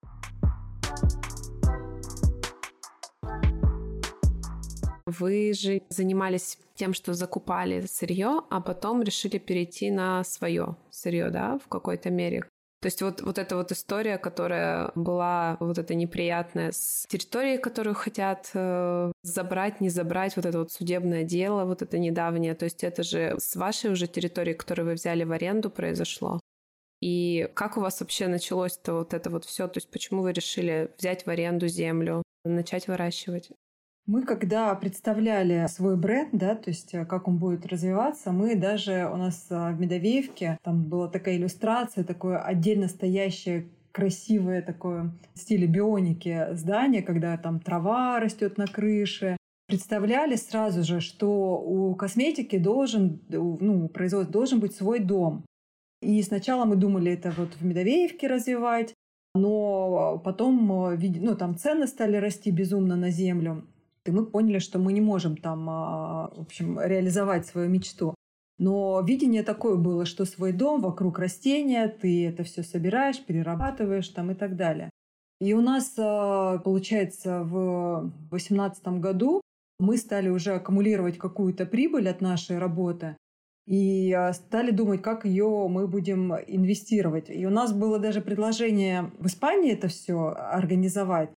[5.07, 11.59] Вы же занимались тем, что закупали сырье, а потом решили перейти на свое сырье, да,
[11.59, 12.44] в какой-то мере.
[12.80, 17.94] То есть вот, вот эта вот история, которая была вот эта неприятная с территорией, которую
[17.94, 22.84] хотят э, забрать, не забрать, вот это вот судебное дело, вот это недавнее, то есть
[22.84, 26.38] это же с вашей уже территории, которую вы взяли в аренду, произошло.
[27.00, 29.66] И как у вас вообще началось-то вот это вот все?
[29.66, 33.50] То есть почему вы решили взять в аренду землю, начать выращивать?
[34.09, 39.07] Мы когда представляли свой бренд, да, то есть э, как он будет развиваться, мы даже
[39.12, 45.38] у нас э, в Медовеевке там была такая иллюстрация, такое отдельно стоящее красивое такое в
[45.38, 49.37] стиле бионики здание, когда там трава растет на крыше.
[49.66, 55.44] Представляли сразу же, что у косметики должен, ну, у должен быть свой дом.
[56.01, 58.94] И сначала мы думали это вот в Медовеевке развивать,
[59.35, 63.66] но потом э, ну, там цены стали расти безумно на землю.
[64.04, 68.14] И мы поняли, что мы не можем там, а, в общем, реализовать свою мечту.
[68.58, 74.32] Но видение такое было, что свой дом, вокруг растения, ты это все собираешь, перерабатываешь там
[74.32, 74.90] и так далее.
[75.40, 79.40] И у нас, а, получается, в 2018 году
[79.78, 83.16] мы стали уже аккумулировать какую-то прибыль от нашей работы
[83.68, 87.28] и а, стали думать, как ее мы будем инвестировать.
[87.28, 91.30] И у нас было даже предложение в Испании это все организовать.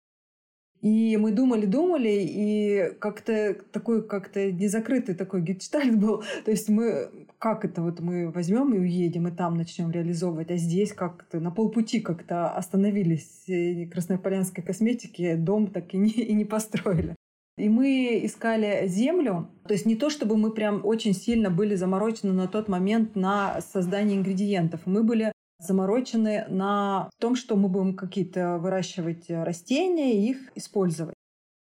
[0.82, 6.24] И мы думали, думали, и как-то такой, как-то незакрытый такой гештальт был.
[6.44, 10.58] То есть мы, как это вот мы возьмем и уедем, и там начнем реализовывать, а
[10.58, 13.46] здесь как-то на полпути как-то остановились
[13.91, 17.15] краснополянской косметики, дом так и не, и не построили.
[17.58, 22.34] И мы искали землю, то есть не то, чтобы мы прям очень сильно были заморочены
[22.34, 24.82] на тот момент на создание ингредиентов.
[24.86, 31.15] Мы были заморочены на том, что мы будем какие-то выращивать растения и их использовать.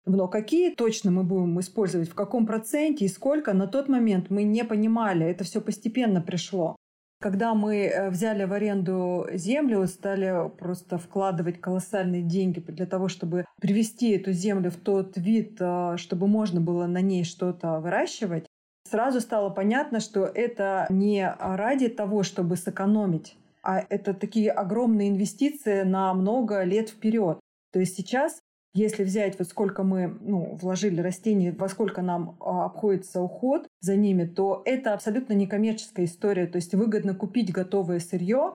[0.05, 4.43] Но какие точно мы будем использовать, в каком проценте и сколько, на тот момент мы
[4.43, 5.25] не понимали.
[5.25, 6.75] Это все постепенно пришло.
[7.21, 13.45] Когда мы э, взяли в аренду землю, стали просто вкладывать колоссальные деньги для того, чтобы
[13.59, 18.45] привести эту землю в тот вид, э, чтобы можно было на ней что-то выращивать,
[18.87, 25.81] сразу стало понятно, что это не ради того, чтобы сэкономить а это такие огромные инвестиции
[25.81, 27.39] на много лет вперед.
[27.73, 28.39] То есть сейчас,
[28.75, 33.95] если взять вот сколько мы ну, вложили растений, во сколько нам а, обходится уход за
[33.95, 36.45] ними, то это абсолютно некоммерческая история.
[36.45, 38.53] То есть выгодно купить готовое сырье,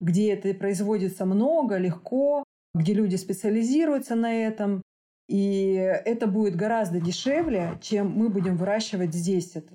[0.00, 4.80] где это производится много, легко, где люди специализируются на этом.
[5.28, 9.56] И это будет гораздо дешевле, чем мы будем выращивать здесь.
[9.56, 9.74] Это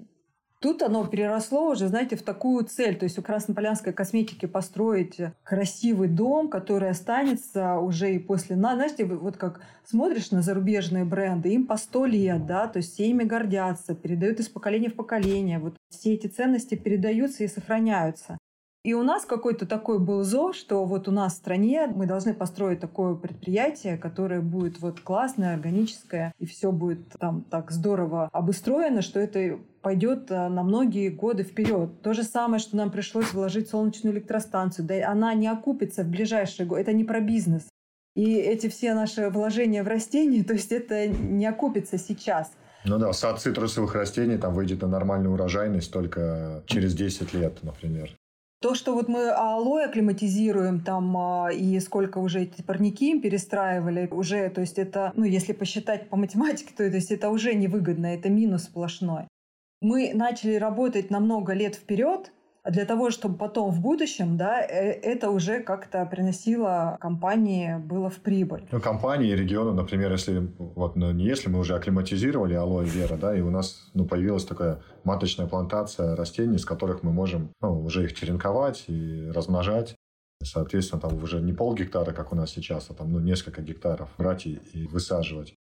[0.60, 2.98] Тут оно переросло уже, знаете, в такую цель.
[2.98, 8.56] То есть у краснополянской косметики построить красивый дом, который останется уже и после...
[8.56, 13.08] Знаете, вот как смотришь на зарубежные бренды, им по сто лет, да, то есть все
[13.08, 15.60] ими гордятся, передают из поколения в поколение.
[15.60, 18.38] Вот все эти ценности передаются и сохраняются.
[18.88, 22.34] И у нас какой-то такой был зов, что вот у нас в стране мы должны
[22.34, 29.02] построить такое предприятие, которое будет вот классное, органическое, и все будет там так здорово обустроено,
[29.02, 32.02] что это пойдет э, на многие годы вперед.
[32.02, 34.86] То же самое, что нам пришлось вложить в солнечную электростанцию.
[34.86, 36.80] Да она не окупится в ближайшие годы.
[36.80, 37.68] Это не про бизнес.
[38.16, 42.54] И эти все наши вложения в растения, то есть это не окупится сейчас.
[42.86, 48.16] Ну да, сад цитрусовых растений там выйдет на нормальную урожайность только через 10 лет, например.
[48.60, 54.50] То, что вот мы алоэ акклиматизируем там, а, и сколько уже эти парники перестраивали, уже,
[54.50, 58.30] то есть это, ну, если посчитать по математике, то, то есть это уже невыгодно, это
[58.30, 59.28] минус сплошной.
[59.80, 62.32] Мы начали работать на много лет вперед,
[62.70, 68.18] для того, чтобы потом в будущем, да, э, это уже как-то приносило компании, было в
[68.18, 68.68] прибыль.
[68.72, 73.18] Ну, компании и регионы, например, если, вот, ну, не если мы уже акклиматизировали алоэ вера,
[73.18, 77.84] да, и у нас, ну, появилась такая маточная плантация растений, с которых мы можем, ну,
[77.84, 79.96] уже их черенковать и размножать.
[80.44, 84.10] Соответственно, там уже не пол гектара, как у нас сейчас, а там, ну, несколько гектаров
[84.18, 85.56] брать и, и высаживать.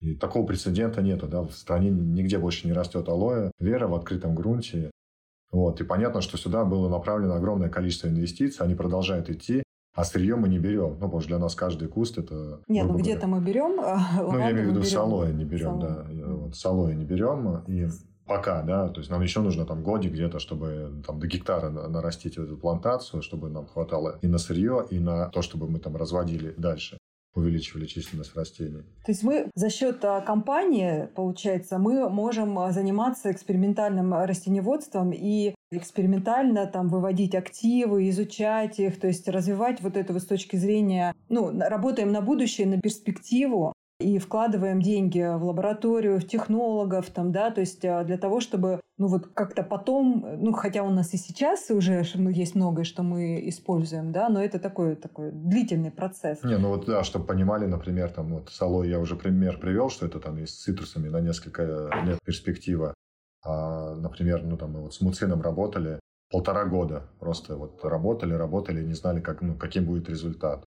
[0.00, 4.34] И такого прецедента нету, да, в стране нигде больше не растет алоэ, вера в открытом
[4.34, 4.90] грунте.
[5.52, 5.80] Вот.
[5.80, 9.62] И понятно, что сюда было направлено огромное количество инвестиций, они продолжают идти,
[9.94, 10.90] а сырье мы не берем.
[10.90, 12.60] Ну, потому что для нас каждый куст это...
[12.68, 13.80] Нет, ну где-то мы берем.
[13.80, 16.06] А ну, я имею в виду салоя не берем, салоя.
[16.08, 16.26] да.
[16.26, 17.64] Вот, салоя не берем.
[17.66, 17.88] И
[18.26, 22.36] пока, да, то есть нам еще нужно там годик где-то, чтобы там до гектара нарастить
[22.36, 26.54] эту плантацию, чтобы нам хватало и на сырье, и на то, чтобы мы там разводили
[26.58, 26.98] дальше
[27.36, 28.82] увеличивали численность растений.
[29.04, 35.54] То есть мы за счет а, компании, получается, мы можем а, заниматься экспериментальным растеневодством и
[35.70, 41.14] экспериментально там выводить активы, изучать их, то есть развивать вот это вот с точки зрения,
[41.28, 47.50] ну, работаем на будущее, на перспективу, и вкладываем деньги в лабораторию, в технологов, там, да,
[47.50, 51.16] то есть а, для того, чтобы, ну вот как-то потом, ну хотя у нас и
[51.16, 56.42] сейчас уже есть многое, что мы используем, да, но это такой, такой длительный процесс.
[56.42, 59.88] Не, ну вот да, чтобы понимали, например, там вот с алоэ я уже пример привел,
[59.88, 61.62] что это там и с цитрусами на несколько
[62.04, 62.92] лет перспектива.
[63.42, 68.84] А, например, ну там мы вот с муцином работали полтора года, просто вот работали, работали,
[68.84, 70.64] не знали, как, ну, каким будет результат.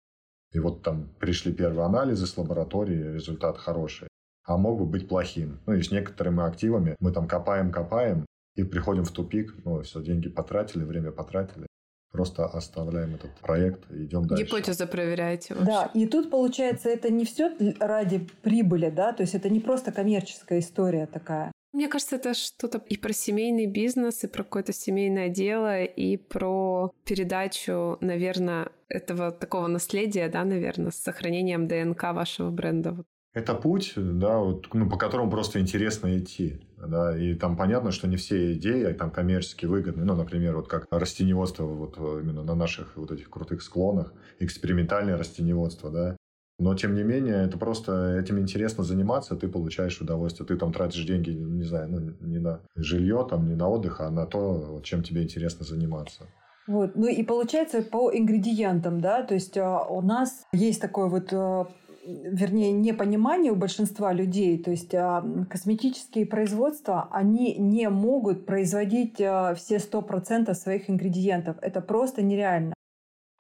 [0.51, 4.07] И вот там пришли первые анализы с лаборатории, результат хороший.
[4.45, 5.59] а могут быть плохим.
[5.67, 8.25] Ну и с некоторыми активами мы там копаем-копаем
[8.55, 11.67] и приходим в тупик, ну все, деньги потратили, время потратили.
[12.11, 14.45] Просто оставляем этот проект и идем дальше.
[14.45, 15.71] Гипотезу проверяете вообще.
[15.71, 19.91] Да, и тут получается это не все ради прибыли, да, то есть это не просто
[19.91, 21.51] коммерческая история такая.
[21.71, 26.91] Мне кажется, это что-то и про семейный бизнес, и про какое-то семейное дело, и про
[27.05, 33.03] передачу, наверное, этого такого наследия, да, наверное, с сохранением ДНК вашего бренда.
[33.33, 36.59] Это путь, да, вот, ну, по которому просто интересно идти.
[36.77, 40.05] Да, и там понятно, что не все идеи там коммерчески выгодны.
[40.05, 45.91] Ну, например, вот как растеневодство вот именно на наших вот этих крутых склонах, экспериментальное растеневодство,
[45.91, 46.17] да.
[46.59, 50.45] Но, тем не менее, это просто этим интересно заниматься, ты получаешь удовольствие.
[50.45, 54.11] Ты там тратишь деньги, не знаю, ну, не на жилье, там, не на отдых, а
[54.11, 56.27] на то, чем тебе интересно заниматься.
[56.69, 56.95] Вот.
[56.95, 61.67] Ну и получается по ингредиентам, да, то есть а, у нас есть такой вот а,
[62.05, 64.61] вернее, непонимание у большинства людей.
[64.61, 71.57] То есть а, косметические производства, они не могут производить все 100% своих ингредиентов.
[71.61, 72.75] Это просто нереально.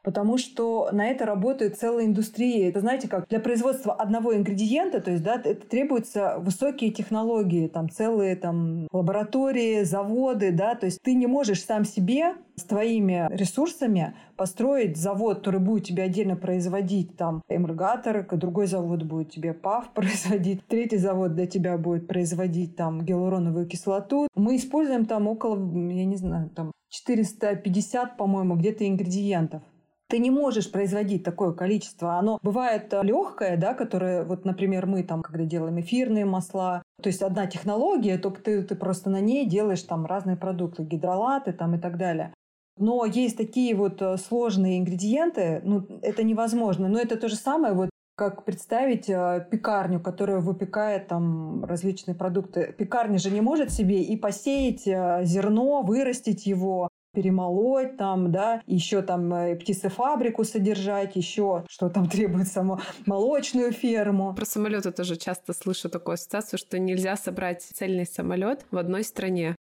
[0.09, 2.67] Потому что на это работает целая индустрия.
[2.67, 7.91] Это, знаете, как для производства одного ингредиента, то есть, да, это требуются высокие технологии, там
[7.91, 14.15] целые там лаборатории, заводы, да, то есть ты не можешь сам себе с твоими ресурсами
[14.35, 20.65] построить завод, который будет тебе отдельно производить там эмульгаторы, другой завод будет тебе ПАВ производить,
[20.65, 24.27] третий завод для тебя будет производить там гиалуроновую кислоту.
[24.33, 29.61] Мы используем там около, я не знаю, там 450, по-моему, где-то ингредиентов
[30.09, 32.17] ты не можешь производить такое количество.
[32.17, 37.07] Оно бывает э, легкое, да, которое, вот, например, мы там, когда делаем эфирные масла, то
[37.07, 41.75] есть одна технология, только ты, ты просто на ней делаешь там разные продукты, гидролаты там
[41.75, 42.33] и так далее.
[42.77, 46.87] Но есть такие вот э, сложные ингредиенты, ну, это невозможно.
[46.87, 52.73] Но это то же самое, вот как представить э, пекарню, которая выпекает там различные продукты.
[52.75, 59.33] Пекарня же не может себе и посеять зерно, вырастить его, перемолоть там, да, еще там
[59.33, 64.33] э, птицефабрику содержать, еще что там требует само молочную ферму.
[64.35, 69.55] Про самолеты тоже часто слышу такую ассоциацию, что нельзя собрать цельный самолет в одной стране.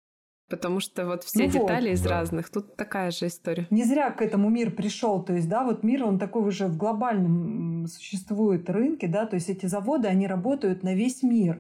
[0.48, 2.10] Потому что вот все ну детали вот, из да.
[2.12, 2.50] разных.
[2.52, 3.66] Тут такая же история.
[3.72, 5.24] Не зря к этому мир пришел.
[5.24, 9.50] То есть, да, вот мир, он такой уже в глобальном существует рынке, да, то есть
[9.50, 11.58] эти заводы, они работают на весь мир.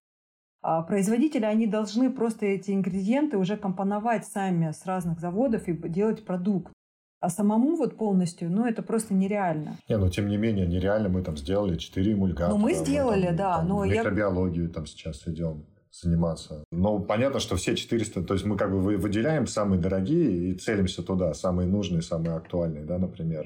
[0.67, 6.25] А производители, они должны просто эти ингредиенты уже компоновать сами с разных заводов и делать
[6.25, 6.73] продукт.
[7.19, 9.77] А самому вот полностью, ну, это просто нереально.
[9.87, 12.57] Не, но тем не менее, нереально мы там сделали 4 эмульгатора.
[12.57, 13.57] Ну, мы сделали, мы там, да.
[13.57, 14.73] Там, но микробиологию я...
[14.73, 16.63] там сейчас идем заниматься.
[16.71, 21.03] Но понятно, что все 400, то есть мы как бы выделяем самые дорогие и целимся
[21.03, 23.45] туда, самые нужные, самые актуальные, да, например.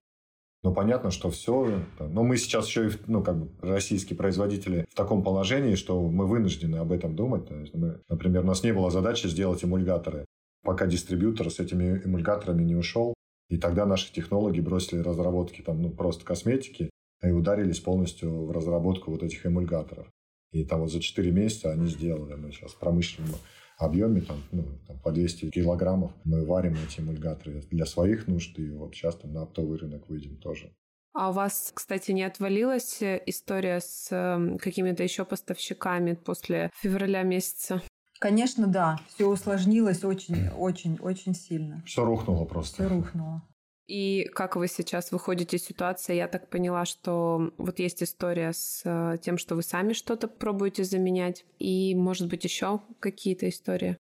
[0.61, 1.81] Но понятно, что все...
[1.99, 6.27] Но мы сейчас еще и, ну, как бы, российские производители в таком положении, что мы
[6.27, 7.47] вынуждены об этом думать.
[7.47, 10.25] То есть мы, например, у нас не было задачи сделать эмульгаторы,
[10.63, 13.13] пока дистрибьютор с этими эмульгаторами не ушел.
[13.49, 16.89] И тогда наши технологи бросили разработки там, ну, просто косметики
[17.23, 20.07] и ударились полностью в разработку вот этих эмульгаторов.
[20.51, 22.35] И там вот за 4 месяца они сделали.
[22.35, 23.35] Мы сейчас промышленным
[23.79, 28.69] объеме, там, ну, там, по 200 килограммов мы варим эти эмульгаторы для своих нужд, и
[28.71, 30.71] вот сейчас там на оптовый рынок выйдем тоже.
[31.13, 37.81] А у вас, кстати, не отвалилась история с эм, какими-то еще поставщиками после февраля месяца?
[38.19, 38.99] Конечно, да.
[39.07, 41.81] Все усложнилось очень, очень, очень сильно.
[41.85, 42.83] Все рухнуло просто.
[42.83, 43.41] Все рухнуло.
[43.89, 46.15] И как вы сейчас выходите из ситуации?
[46.15, 50.83] Я так поняла, что вот есть история с э, тем, что вы сами что-то пробуете
[50.83, 53.97] заменять, и, может быть, еще какие-то истории?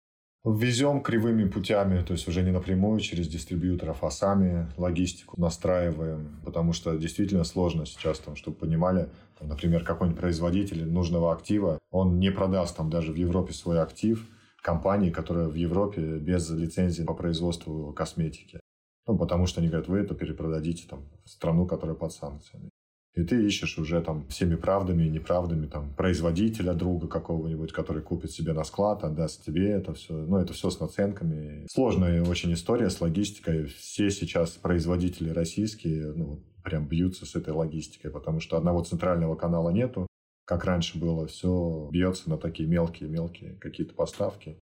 [0.44, 6.72] Везем кривыми путями, то есть уже не напрямую через дистрибьюторов, а сами логистику настраиваем, потому
[6.72, 9.08] что действительно сложно сейчас, там, чтобы понимали,
[9.38, 14.28] там, например, какой-нибудь производитель нужного актива, он не продаст там даже в Европе свой актив
[14.62, 18.60] компании, которая в Европе без лицензии по производству косметики.
[19.06, 22.70] Ну, потому что они говорят, вы это перепродадите там, в страну, которая под санкциями.
[23.14, 28.30] И ты ищешь уже там всеми правдами и неправдами там производителя друга какого-нибудь, который купит
[28.30, 30.14] себе на склад, отдаст тебе это все.
[30.14, 31.66] Ну, это все с наценками.
[31.70, 33.66] Сложная очень история с логистикой.
[33.66, 39.68] Все сейчас производители российские, ну, прям бьются с этой логистикой, потому что одного центрального канала
[39.68, 40.06] нету,
[40.46, 44.58] как раньше было, все бьется на такие мелкие-мелкие какие-то поставки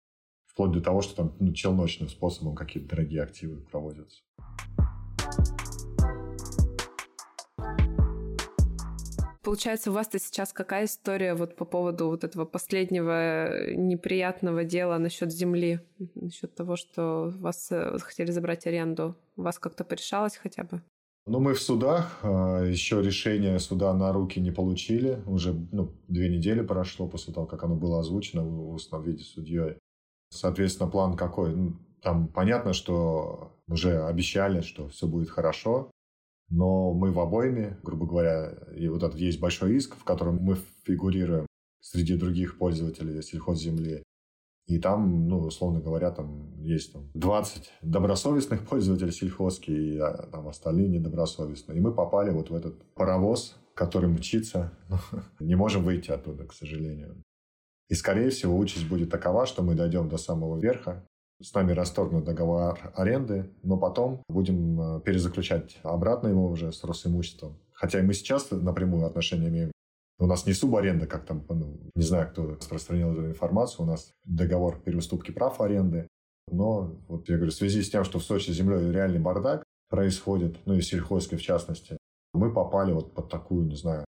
[0.57, 4.23] вплоть до того, что там ну, челночным способом какие-то дорогие активы проводятся.
[9.43, 15.31] Получается, у вас-то сейчас какая история вот по поводу вот этого последнего неприятного дела насчет
[15.31, 15.81] земли,
[16.15, 19.15] насчет того, что вас э, хотели забрать аренду?
[19.37, 20.81] У вас как-то порешалось хотя бы?
[21.27, 22.21] Ну, мы в судах.
[22.23, 25.23] А, Еще решение суда на руки не получили.
[25.27, 29.77] Уже ну, две недели прошло после того, как оно было озвучено в устном виде судьей.
[30.31, 31.55] Соответственно, план какой?
[31.55, 35.91] Ну, там понятно, что уже обещали, что все будет хорошо.
[36.49, 40.57] Но мы в обойме, грубо говоря, и вот этот есть большой иск, в котором мы
[40.85, 41.47] фигурируем
[41.81, 44.05] среди других пользователей сельхозземли.
[44.67, 50.49] И там, ну, условно говоря, там есть там, 20 добросовестных пользователей сельхозки, и а, там
[50.49, 51.79] остальные недобросовестные.
[51.79, 54.73] И мы попали вот в этот паровоз, который мчится.
[55.41, 57.23] Не можем выйти оттуда, к сожалению.
[57.89, 61.07] И, скорее всего, участь будет такова, что мы дойдем до самого верха,
[61.41, 67.59] с нами расторгнут договор аренды, но потом будем э, перезаключать обратно его уже с Росимуществом.
[67.73, 69.71] Хотя и мы сейчас напрямую отношения имеем
[70.19, 74.13] у нас не субаренда, как там, ну, не знаю, кто распространил эту информацию, у нас
[74.25, 76.09] договор переуступки прав аренды.
[76.51, 80.59] Но, вот я говорю, в связи с тем, что в Сочи землей реальный бардак происходит,
[80.65, 81.99] ну и сельхозкой в частности,
[82.33, 84.06] мы попали вот под такую, не знаю,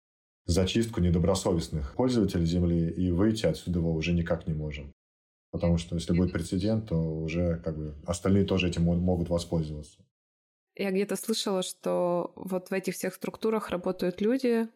[0.46, 4.92] зачистку недобросовестных пользователей земли, и выйти отсюда его уже никак не можем.
[5.50, 9.98] Потому что если будет прецедент, то уже как бы остальные тоже этим могут воспользоваться.
[10.74, 14.68] Я где-то слышала, что вот в этих всех структурах работают люди,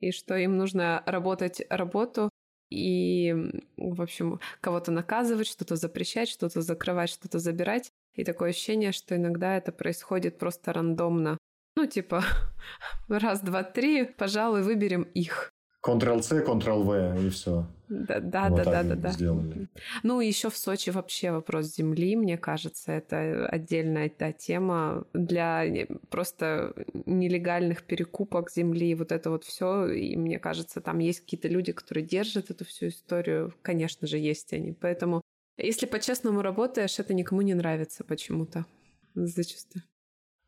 [0.00, 2.30] и что им нужно работать работу
[2.70, 3.34] и,
[3.76, 7.90] в общем, кого-то наказывать, что-то запрещать, что-то закрывать, что-то забирать.
[8.14, 11.38] И такое ощущение, что иногда это происходит просто рандомно.
[11.78, 12.24] Ну, типа,
[13.08, 15.52] раз, два, три, пожалуй, выберем их.
[15.86, 17.68] Ctrl-C, Ctrl-V и все.
[17.88, 19.68] Да, да, вот да, да, да, сделали.
[20.02, 26.74] Ну, еще в Сочи вообще вопрос земли, мне кажется, это отдельная та тема для просто
[27.06, 29.86] нелегальных перекупок земли, вот это вот все.
[29.86, 33.54] И мне кажется, там есть какие-то люди, которые держат эту всю историю.
[33.62, 34.72] Конечно же, есть они.
[34.72, 35.22] Поэтому,
[35.56, 38.66] если по-честному работаешь, это никому не нравится почему-то.
[39.14, 39.84] Зачастую.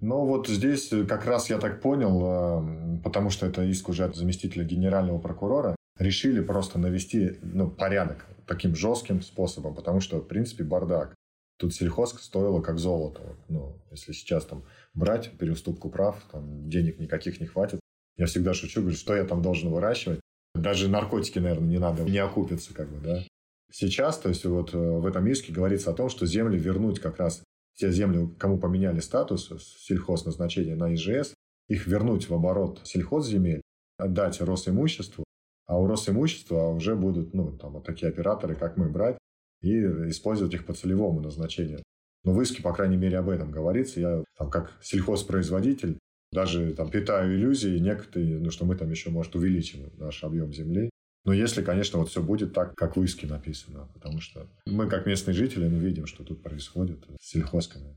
[0.01, 4.17] Ну, вот здесь как раз я так понял, э, потому что это иск уже от
[4.17, 10.65] заместителя генерального прокурора, решили просто навести ну, порядок таким жестким способом, потому что, в принципе,
[10.65, 11.15] бардак.
[11.59, 13.37] Тут сельхоз стоило как золото.
[13.49, 17.81] Ну, если сейчас там брать переуступку прав, там денег никаких не хватит.
[18.17, 20.21] Я всегда шучу, говорю, что я там должен выращивать.
[20.55, 23.23] Даже наркотики, наверное, не надо, не окупится как бы, да.
[23.71, 27.19] Сейчас, то есть вот э, в этом иске говорится о том, что земли вернуть как
[27.19, 27.43] раз
[27.81, 29.51] те земли, кому поменяли статус
[29.81, 31.35] сельхозназначения на ИЖС,
[31.69, 33.63] их вернуть в оборот сельхозземель,
[33.97, 35.25] отдать Росимуществу,
[35.67, 39.17] а у Росимущества уже будут ну, там, вот такие операторы, как мы, брать
[39.63, 39.79] и
[40.11, 41.83] использовать их по целевому назначению.
[42.25, 44.01] Но в иске, по крайней мере, об этом говорится.
[44.01, 45.99] Я там, как сельхозпроизводитель
[46.33, 50.91] даже там, питаю иллюзии некоторые, ну, что мы там еще, может, увеличим наш объем земли.
[51.25, 55.07] Но если, конечно, вот все будет так, как в иске написано, потому что мы, как
[55.07, 57.97] местные жители, мы видим, что тут происходит с сельхозками.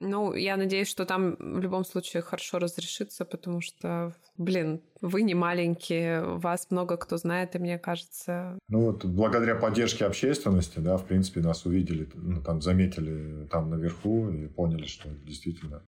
[0.00, 5.34] Ну, я надеюсь, что там в любом случае хорошо разрешится, потому что, блин, вы не
[5.34, 8.58] маленькие, вас много кто знает, и мне кажется...
[8.68, 14.28] Ну вот, благодаря поддержке общественности, да, в принципе, нас увидели, ну, там, заметили там наверху
[14.30, 15.82] и поняли, что действительно...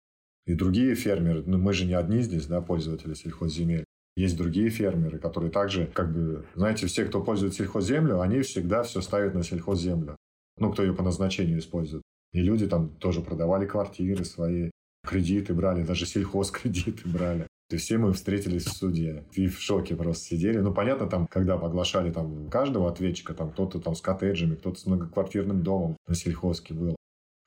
[0.46, 3.84] И другие фермеры, ну, мы же не одни здесь, да, пользователи сельхозземель.
[4.16, 9.02] Есть другие фермеры, которые также, как бы, знаете, все, кто пользует сельхозземлю, они всегда все
[9.02, 10.16] ставят на сельхозземлю.
[10.58, 12.02] Ну, кто ее по назначению использует.
[12.32, 14.70] И люди там тоже продавали квартиры свои,
[15.06, 17.46] кредиты брали, даже сельхозкредиты брали.
[17.68, 19.24] И все мы встретились в суде.
[19.32, 20.58] И в шоке просто сидели.
[20.58, 24.86] Ну, понятно, там, когда поглашали там каждого ответчика, там кто-то там с коттеджами, кто-то с
[24.86, 26.96] многоквартирным домом на сельхозке был.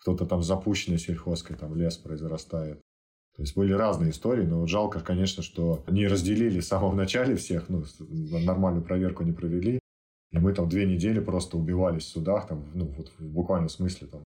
[0.02, 2.80] Кто-то там запущенной сельхозкой, там лес произрастает.
[3.40, 7.70] То есть были разные истории, но жалко, конечно, что не разделили с самого начала всех,
[7.70, 9.80] ну, нормальную проверку не провели.
[10.32, 14.08] И мы там две недели просто убивались в судах, там, ну, вот в буквальном смысле
[14.08, 14.24] там.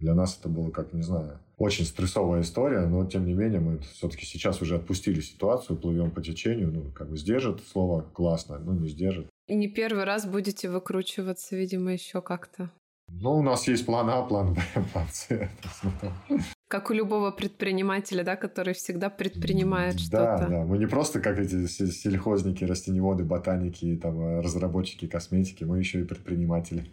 [0.00, 3.80] Для нас это было, как, не знаю, очень стрессовая история, но, тем не менее, мы
[3.80, 8.72] все-таки сейчас уже отпустили ситуацию, плывем по течению, ну, как бы сдержит слово классно, ну,
[8.72, 9.26] не сдержит.
[9.46, 12.70] И не первый раз будете выкручиваться, видимо, еще как-то.
[13.08, 14.62] Ну, у нас есть план А, план Б,
[14.94, 15.28] план С.
[16.74, 20.38] Как у любого предпринимателя, да, который всегда предпринимает что-то.
[20.40, 20.64] Да, да.
[20.64, 26.04] Мы не просто как эти сельхозники, растеневоды, ботаники, там, э, разработчики косметики, мы еще и
[26.04, 26.90] предприниматели.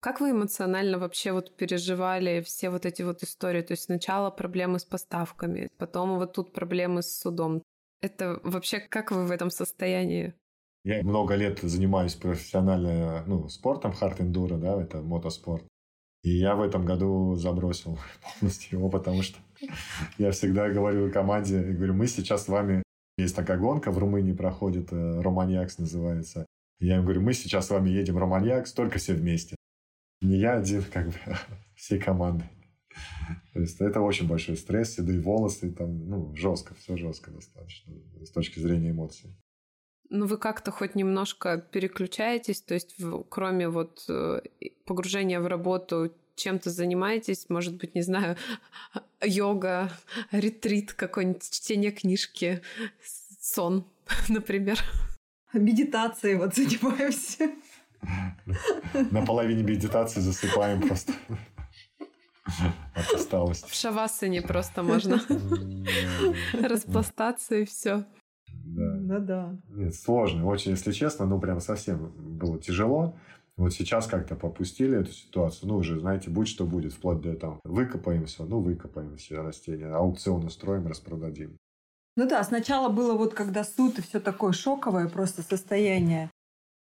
[0.00, 3.62] Как вы эмоционально вообще вот переживали все вот эти вот истории?
[3.62, 7.62] То есть сначала проблемы с поставками, потом вот тут проблемы с судом.
[8.02, 10.34] Это вообще как вы в этом состоянии?
[10.84, 15.64] Я много лет занимаюсь профессионально ну, спортом, хард-эндуро, да, это мотоспорт.
[16.26, 18.00] И я в этом году забросил
[18.40, 19.38] полностью его, потому что
[20.18, 22.82] я всегда говорю команде, говорю, мы сейчас с вами,
[23.16, 26.44] есть такая гонка в Румынии проходит, э, Романьякс называется.
[26.80, 29.54] Я им говорю, мы сейчас с вами едем Романьякс, только все вместе.
[30.20, 31.14] Не я один, как бы,
[31.76, 32.50] всей командой.
[33.52, 38.30] То есть это очень большой стресс, седые волосы, там, ну, жестко, все жестко достаточно с
[38.32, 39.30] точки зрения эмоций.
[40.10, 44.40] Ну, вы как-то хоть немножко переключаетесь, то есть в, кроме вот э,
[44.84, 48.36] погружения в работу, чем-то занимаетесь, может быть, не знаю,
[49.22, 49.90] йога,
[50.30, 52.62] ретрит какой-нибудь, чтение книжки,
[53.40, 53.84] сон,
[54.28, 54.78] например.
[55.52, 57.50] Медитацией вот занимаемся.
[59.10, 61.12] На половине медитации засыпаем просто.
[62.94, 63.68] От усталости.
[63.68, 65.20] В шавасане просто можно
[66.52, 68.04] распластаться и все.
[68.64, 68.95] Да.
[69.06, 69.56] Ну да.
[69.68, 70.46] Нет, сложно.
[70.46, 73.14] Очень, если честно, ну прям совсем было тяжело.
[73.56, 75.68] Вот сейчас как-то попустили эту ситуацию.
[75.68, 79.86] Ну, уже, знаете, будь что будет, вплоть до там выкопаем все, ну, выкопаем все растения,
[79.86, 81.56] аукцион устроим, распродадим.
[82.16, 86.30] Ну да, сначала было вот когда суд и все такое шоковое просто состояние.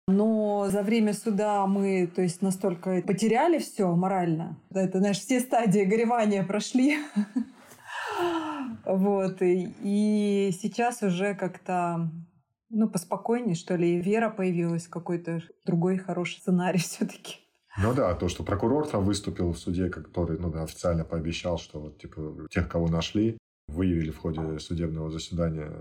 [0.06, 4.56] Но за время суда мы, то есть, настолько потеряли все морально.
[4.72, 6.98] Это, знаешь, все стадии горевания прошли.
[8.90, 9.40] Вот.
[9.40, 12.10] И, и сейчас уже как-то
[12.70, 17.36] ну, поспокойнее, что ли, вера появилась, какой-то другой хороший сценарий все-таки.
[17.78, 21.98] Ну да, то, что прокурор там выступил в суде, который ну, официально пообещал, что вот
[21.98, 23.38] типа тех, кого нашли,
[23.68, 25.72] выявили в ходе судебного заседания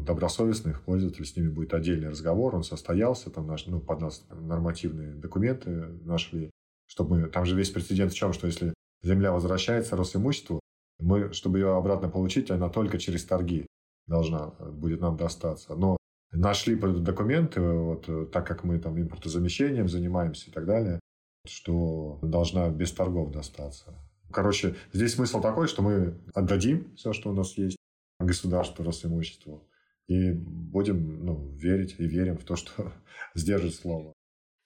[0.00, 5.14] добросовестных пользователей, с ними будет отдельный разговор, он состоялся, там наш, ну, под нас нормативные
[5.14, 5.70] документы
[6.02, 6.50] нашли,
[6.88, 10.58] чтобы мы, там же весь прецедент в чем, что если земля возвращается Росимуществу,
[10.98, 13.66] мы, чтобы ее обратно получить, она только через торги
[14.06, 15.74] должна э, будет нам достаться.
[15.74, 15.96] Но
[16.32, 21.00] нашли документы, вот, э, так как мы там импортозамещением занимаемся и так далее,
[21.46, 23.94] что должна без торгов достаться.
[24.32, 27.76] Короче, здесь смысл такой, что мы отдадим все, что у нас есть
[28.18, 29.68] государству, Росимуществу,
[30.08, 32.92] и будем ну, верить и верим в то, что
[33.34, 34.12] сдержит слово.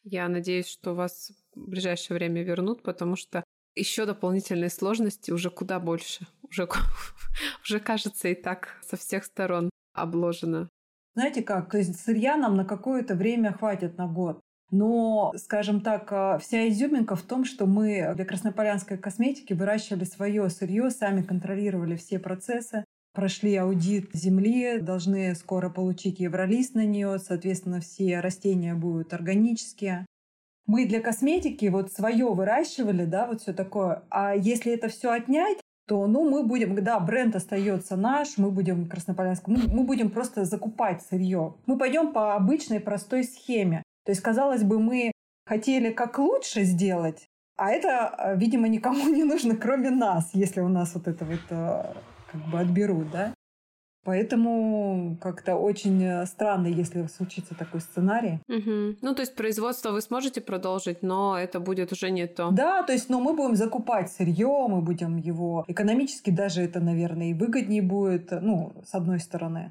[0.02, 3.44] Я надеюсь, что вас в ближайшее время вернут, потому что
[3.74, 6.26] еще дополнительные сложности уже куда больше.
[6.48, 6.68] Уже,
[7.64, 10.68] уже кажется и так со всех сторон обложено.
[11.14, 14.40] Знаете как, то есть сырья нам на какое-то время хватит на год.
[14.70, 20.48] Но, скажем так, а, вся изюминка в том, что мы для краснополянской косметики выращивали свое
[20.48, 27.80] сырье, сами контролировали все процессы, прошли аудит земли, должны скоро получить евролист на нее, соответственно,
[27.80, 30.06] все растения будут органические.
[30.66, 34.02] Мы для косметики вот свое выращивали, да, вот все такое.
[34.10, 38.88] А если это все отнять, то, ну, мы будем, да, бренд остается наш, мы будем
[38.88, 41.54] Краснополянском, мы, мы будем просто закупать сырье.
[41.66, 43.82] Мы пойдем по обычной простой схеме.
[44.04, 45.10] То есть, казалось бы, мы
[45.46, 47.26] хотели как лучше сделать,
[47.60, 51.40] а это, э, видимо, никому не нужно, кроме нас, если у нас вот это вот
[51.50, 51.92] э,
[52.32, 53.34] как бы отберут, да.
[54.04, 58.40] Поэтому как-то очень э, странно, если случится такой сценарий.
[58.48, 58.96] Угу.
[59.02, 62.50] Ну, то есть производство вы сможете продолжить, но это будет уже не то.
[62.50, 67.30] Да, то есть, но мы будем закупать сырье, мы будем его экономически даже это, наверное,
[67.30, 69.70] и выгоднее будет, ну, с одной стороны.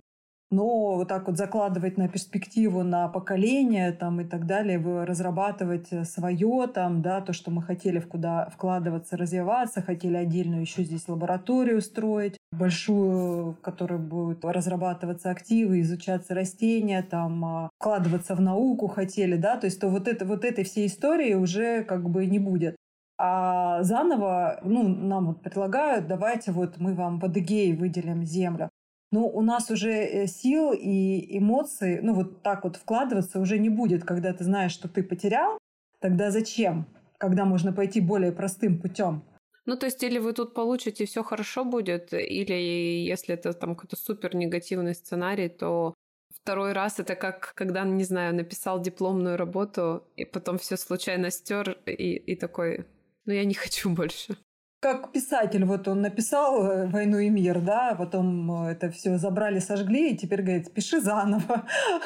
[0.52, 6.68] Но вот так вот закладывать на перспективу, на поколение там, и так далее, разрабатывать свое,
[6.74, 11.82] там, да, то, что мы хотели в куда вкладываться, развиваться, хотели отдельную еще здесь лабораторию
[11.82, 19.36] строить, большую, в которой будут разрабатываться активы, изучаться растения, там, а, вкладываться в науку хотели,
[19.36, 22.76] да, то есть то вот, это, вот этой всей истории уже как бы не будет.
[23.20, 28.70] А заново, ну, нам вот предлагают, давайте вот мы вам в Адыгее выделим землю
[29.12, 33.70] но у нас уже э, сил и эмоций, ну вот так вот вкладываться уже не
[33.70, 35.58] будет, когда ты знаешь, что ты потерял,
[36.00, 36.86] тогда зачем,
[37.18, 39.24] когда можно пойти более простым путем?
[39.66, 43.96] Ну, то есть, или вы тут получите, все хорошо будет, или если это там какой-то
[43.96, 45.94] супер негативный сценарий, то
[46.34, 51.78] второй раз это как, когда, не знаю, написал дипломную работу, и потом все случайно стер,
[51.86, 52.86] и, и такой,
[53.26, 54.38] ну, я не хочу больше
[54.80, 59.60] как писатель, вот он написал э, «Войну и мир», да, потом э, это все забрали,
[59.60, 61.66] сожгли, и теперь говорит, пиши заново.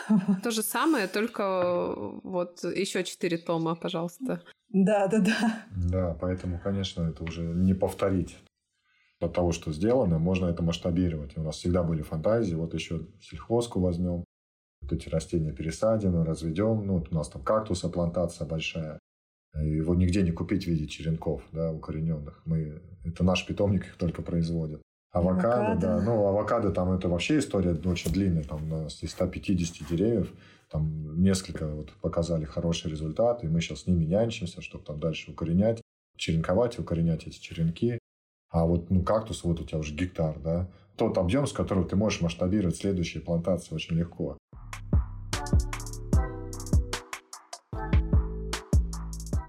[0.43, 1.93] То же самое, только
[2.23, 4.41] вот еще четыре тома, пожалуйста.
[4.69, 5.65] Да, да, да.
[5.69, 8.37] Да, поэтому, конечно, это уже не повторить.
[9.19, 11.37] От того, что сделано, можно это масштабировать.
[11.37, 14.25] У нас всегда были фантазии, вот еще сельхозку возьмем,
[14.81, 16.85] вот эти растения пересадим, разведем.
[16.85, 18.99] Ну, вот у нас там кактуса, плантация большая.
[19.55, 22.41] Его нигде не купить в виде черенков, да, укорененных.
[22.45, 24.81] Мы, это наш питомник их только производит.
[25.11, 26.01] Авокадо, авокадо, да.
[26.01, 28.43] Ну, авокадо там это вообще история очень длинная.
[28.43, 30.33] Там у нас из 150 деревьев
[30.73, 35.29] там несколько вот показали хороший результат, и мы сейчас с ними нянчимся, чтобы там дальше
[35.29, 35.83] укоренять,
[36.17, 37.99] черенковать и укоренять эти черенки.
[38.49, 40.67] А вот ну, кактус, вот у тебя уже гектар, да.
[40.95, 44.37] Тот объем, с которым ты можешь масштабировать следующие плантации очень легко.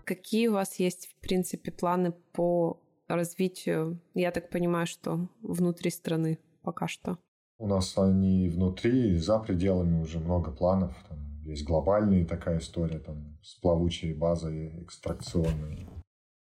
[0.04, 6.38] Какие у вас есть, в принципе, планы по развитию, я так понимаю, что внутри страны
[6.62, 7.18] пока что?
[7.58, 10.94] У нас они внутри, за пределами уже много планов.
[11.08, 15.88] Там есть глобальная такая история там, с плавучей базой экстракционной.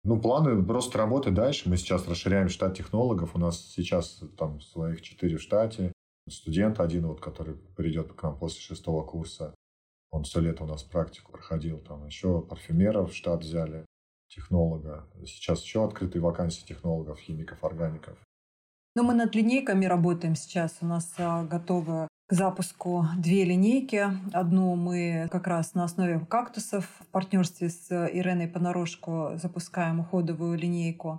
[0.05, 1.69] Ну, планы просто работать дальше.
[1.69, 3.37] Мы сейчас расширяем штат технологов.
[3.37, 5.93] У нас сейчас там своих четыре в штате.
[6.29, 9.55] Студент один, вот, который придет к нам после шестого курса.
[10.13, 11.79] Он все лето у нас практику проходил.
[11.79, 13.87] Там еще парфюмеров в штат взяли,
[14.29, 15.09] технолога.
[15.27, 18.17] Сейчас еще открытые вакансии технологов, химиков, органиков.
[18.95, 20.77] Ну, мы над линейками работаем сейчас.
[20.83, 24.07] У нас а, готовы к запуску две линейки.
[24.35, 31.19] Одну мы как раз на основе кактусов в партнерстве с Иреной Понарошку запускаем уходовую линейку.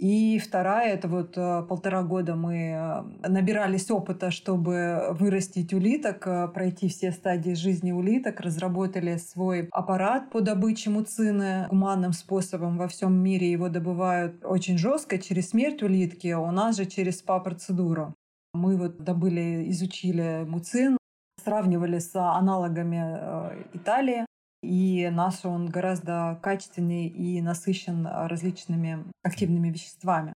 [0.00, 6.48] И вторая, это вот э, полтора года мы э, набирались опыта, чтобы вырастить улиток, э,
[6.48, 12.78] пройти все стадии жизни улиток, разработали свой аппарат по добыче муцины гуманным способом.
[12.78, 18.14] Во всем мире его добывают очень жестко, через смерть улитки, у нас же через СПА-процедуру.
[18.54, 20.96] Мы вот добыли, изучили муцин,
[21.44, 24.24] сравнивали с аналогами Италии,
[24.62, 30.32] и наш он гораздо качественнее и насыщен различными активными веществами.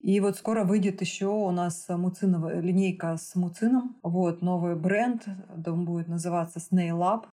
[0.00, 3.96] И вот скоро выйдет еще у нас муциновая линейка с муцином.
[4.02, 5.26] Вот новый бренд,
[5.66, 7.26] он будет называться Snail Lab.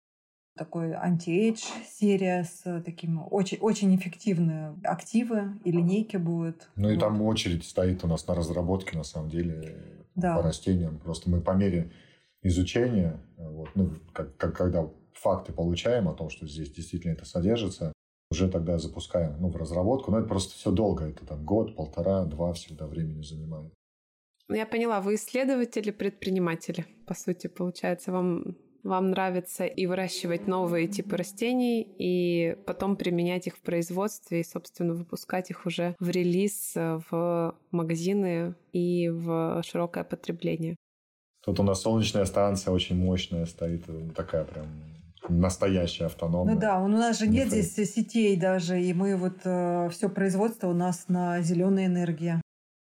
[0.58, 6.70] Такой anti-age серия с таким очень, очень эффективные активы и линейки будут.
[6.76, 6.96] Ну вот.
[6.96, 9.78] и там очередь стоит у нас на разработке, на самом деле,
[10.16, 10.36] да.
[10.36, 10.98] по растениям.
[10.98, 11.92] Просто мы по мере
[12.42, 17.94] изучения, вот, ну, как, как, когда факты получаем о том, что здесь действительно это содержится,
[18.32, 20.12] уже тогда запускаем ну, в разработку.
[20.12, 21.06] Но это просто все долго.
[21.06, 23.72] Это там год, полтора, два всегда времени занимает.
[24.50, 30.88] Ну, я поняла, вы исследователи, предприниматели, по сути, получается, вам вам нравится и выращивать новые
[30.88, 36.74] типы растений, и потом применять их в производстве, и, собственно, выпускать их уже в релиз,
[36.76, 40.78] э, в магазины и в широкое потребление.
[41.44, 44.68] Тут у нас солнечная станция очень мощная стоит, такая прям
[45.30, 46.56] настоящая автономная.
[46.56, 50.68] Ну да, у нас же нет здесь сетей даже, и мы вот э, все производство
[50.68, 52.42] у нас на зеленой энергии.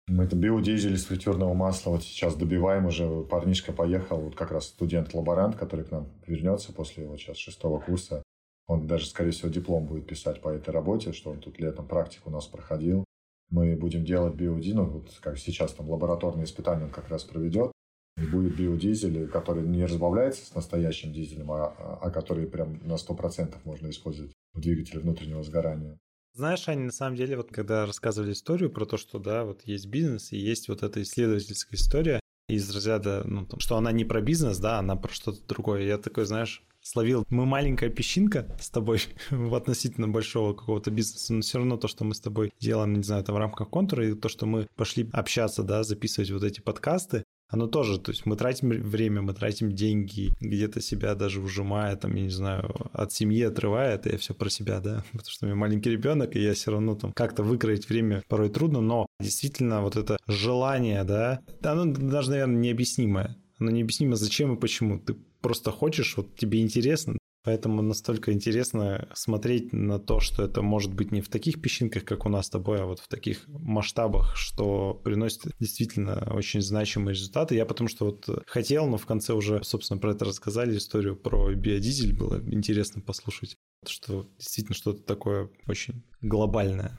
[0.08, 3.24] Мы это биодизель из фритюрного масла вот сейчас добиваем уже.
[3.24, 8.22] Парнишка поехал, вот как раз студент-лаборант, который к нам вернется после вот сейчас шестого курса.
[8.68, 12.30] Он даже, скорее всего, диплом будет писать по этой работе, что он тут летом практику
[12.30, 13.06] у нас проходил.
[13.50, 17.72] Мы будем делать биодизель, ну, вот как сейчас там лабораторные испытания он как раз проведет.
[18.18, 23.56] И будет биодизель, который не разбавляется с настоящим дизелем, а, а который прям на 100%
[23.64, 25.98] можно использовать в двигателе внутреннего сгорания.
[26.36, 29.88] Знаешь, Аня, на самом деле, вот когда рассказывали историю про то, что, да, вот есть
[29.88, 34.22] бизнес и есть вот эта исследовательская история из разряда, ну, там, что она не про
[34.22, 35.84] бизнес, да, она про что-то другое.
[35.84, 37.26] Я такой, знаешь, словил.
[37.30, 39.00] Мы маленькая песчинка с тобой
[39.32, 43.04] в относительно большого какого-то бизнеса, но все равно то, что мы с тобой делаем, не
[43.04, 46.62] знаю, там в рамках контура, и то, что мы пошли общаться, да, записывать вот эти
[46.62, 51.96] подкасты, оно тоже, то есть мы тратим время, мы тратим деньги, где-то себя даже ужимая,
[51.96, 55.46] там, я не знаю, от семьи отрывая, это я все про себя, да, потому что
[55.46, 59.06] у меня маленький ребенок, и я все равно там как-то выкроить время порой трудно, но
[59.20, 63.38] действительно вот это желание, да, оно даже, наверное, необъяснимое.
[63.60, 65.00] Оно необъяснимо, зачем и почему.
[65.00, 70.94] Ты просто хочешь, вот тебе интересно, Поэтому настолько интересно смотреть на то, что это может
[70.94, 74.38] быть не в таких песчинках, как у нас с тобой, а вот в таких масштабах,
[74.38, 77.56] что приносит действительно очень значимые результаты.
[77.56, 81.54] Я потому что вот хотел, но в конце уже, собственно, про это рассказали, историю про
[81.54, 86.98] биодизель было интересно послушать, что действительно что-то такое очень глобальное.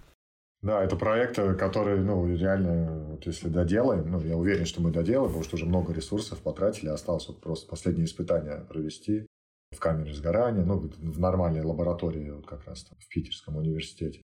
[0.61, 5.29] Да, это проекты, которые, ну, реально, вот если доделаем, ну, я уверен, что мы доделаем,
[5.29, 9.27] потому что уже много ресурсов потратили, осталось вот просто последние испытания провести
[9.75, 14.23] в камере сгорания, ну, в нормальной лаборатории, вот как раз там в Питерском университете.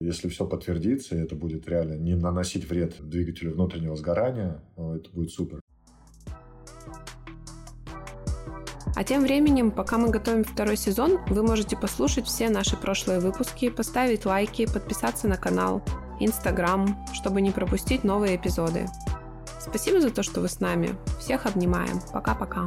[0.00, 5.30] Если все подтвердится, и это будет реально не наносить вред двигателю внутреннего сгорания, это будет
[5.30, 5.60] супер.
[8.94, 13.70] А тем временем, пока мы готовим второй сезон, вы можете послушать все наши прошлые выпуски,
[13.70, 15.82] поставить лайки, подписаться на канал,
[16.20, 18.86] Инстаграм, чтобы не пропустить новые эпизоды.
[19.60, 20.90] Спасибо за то, что вы с нами.
[21.20, 22.00] Всех обнимаем.
[22.12, 22.66] Пока-пока.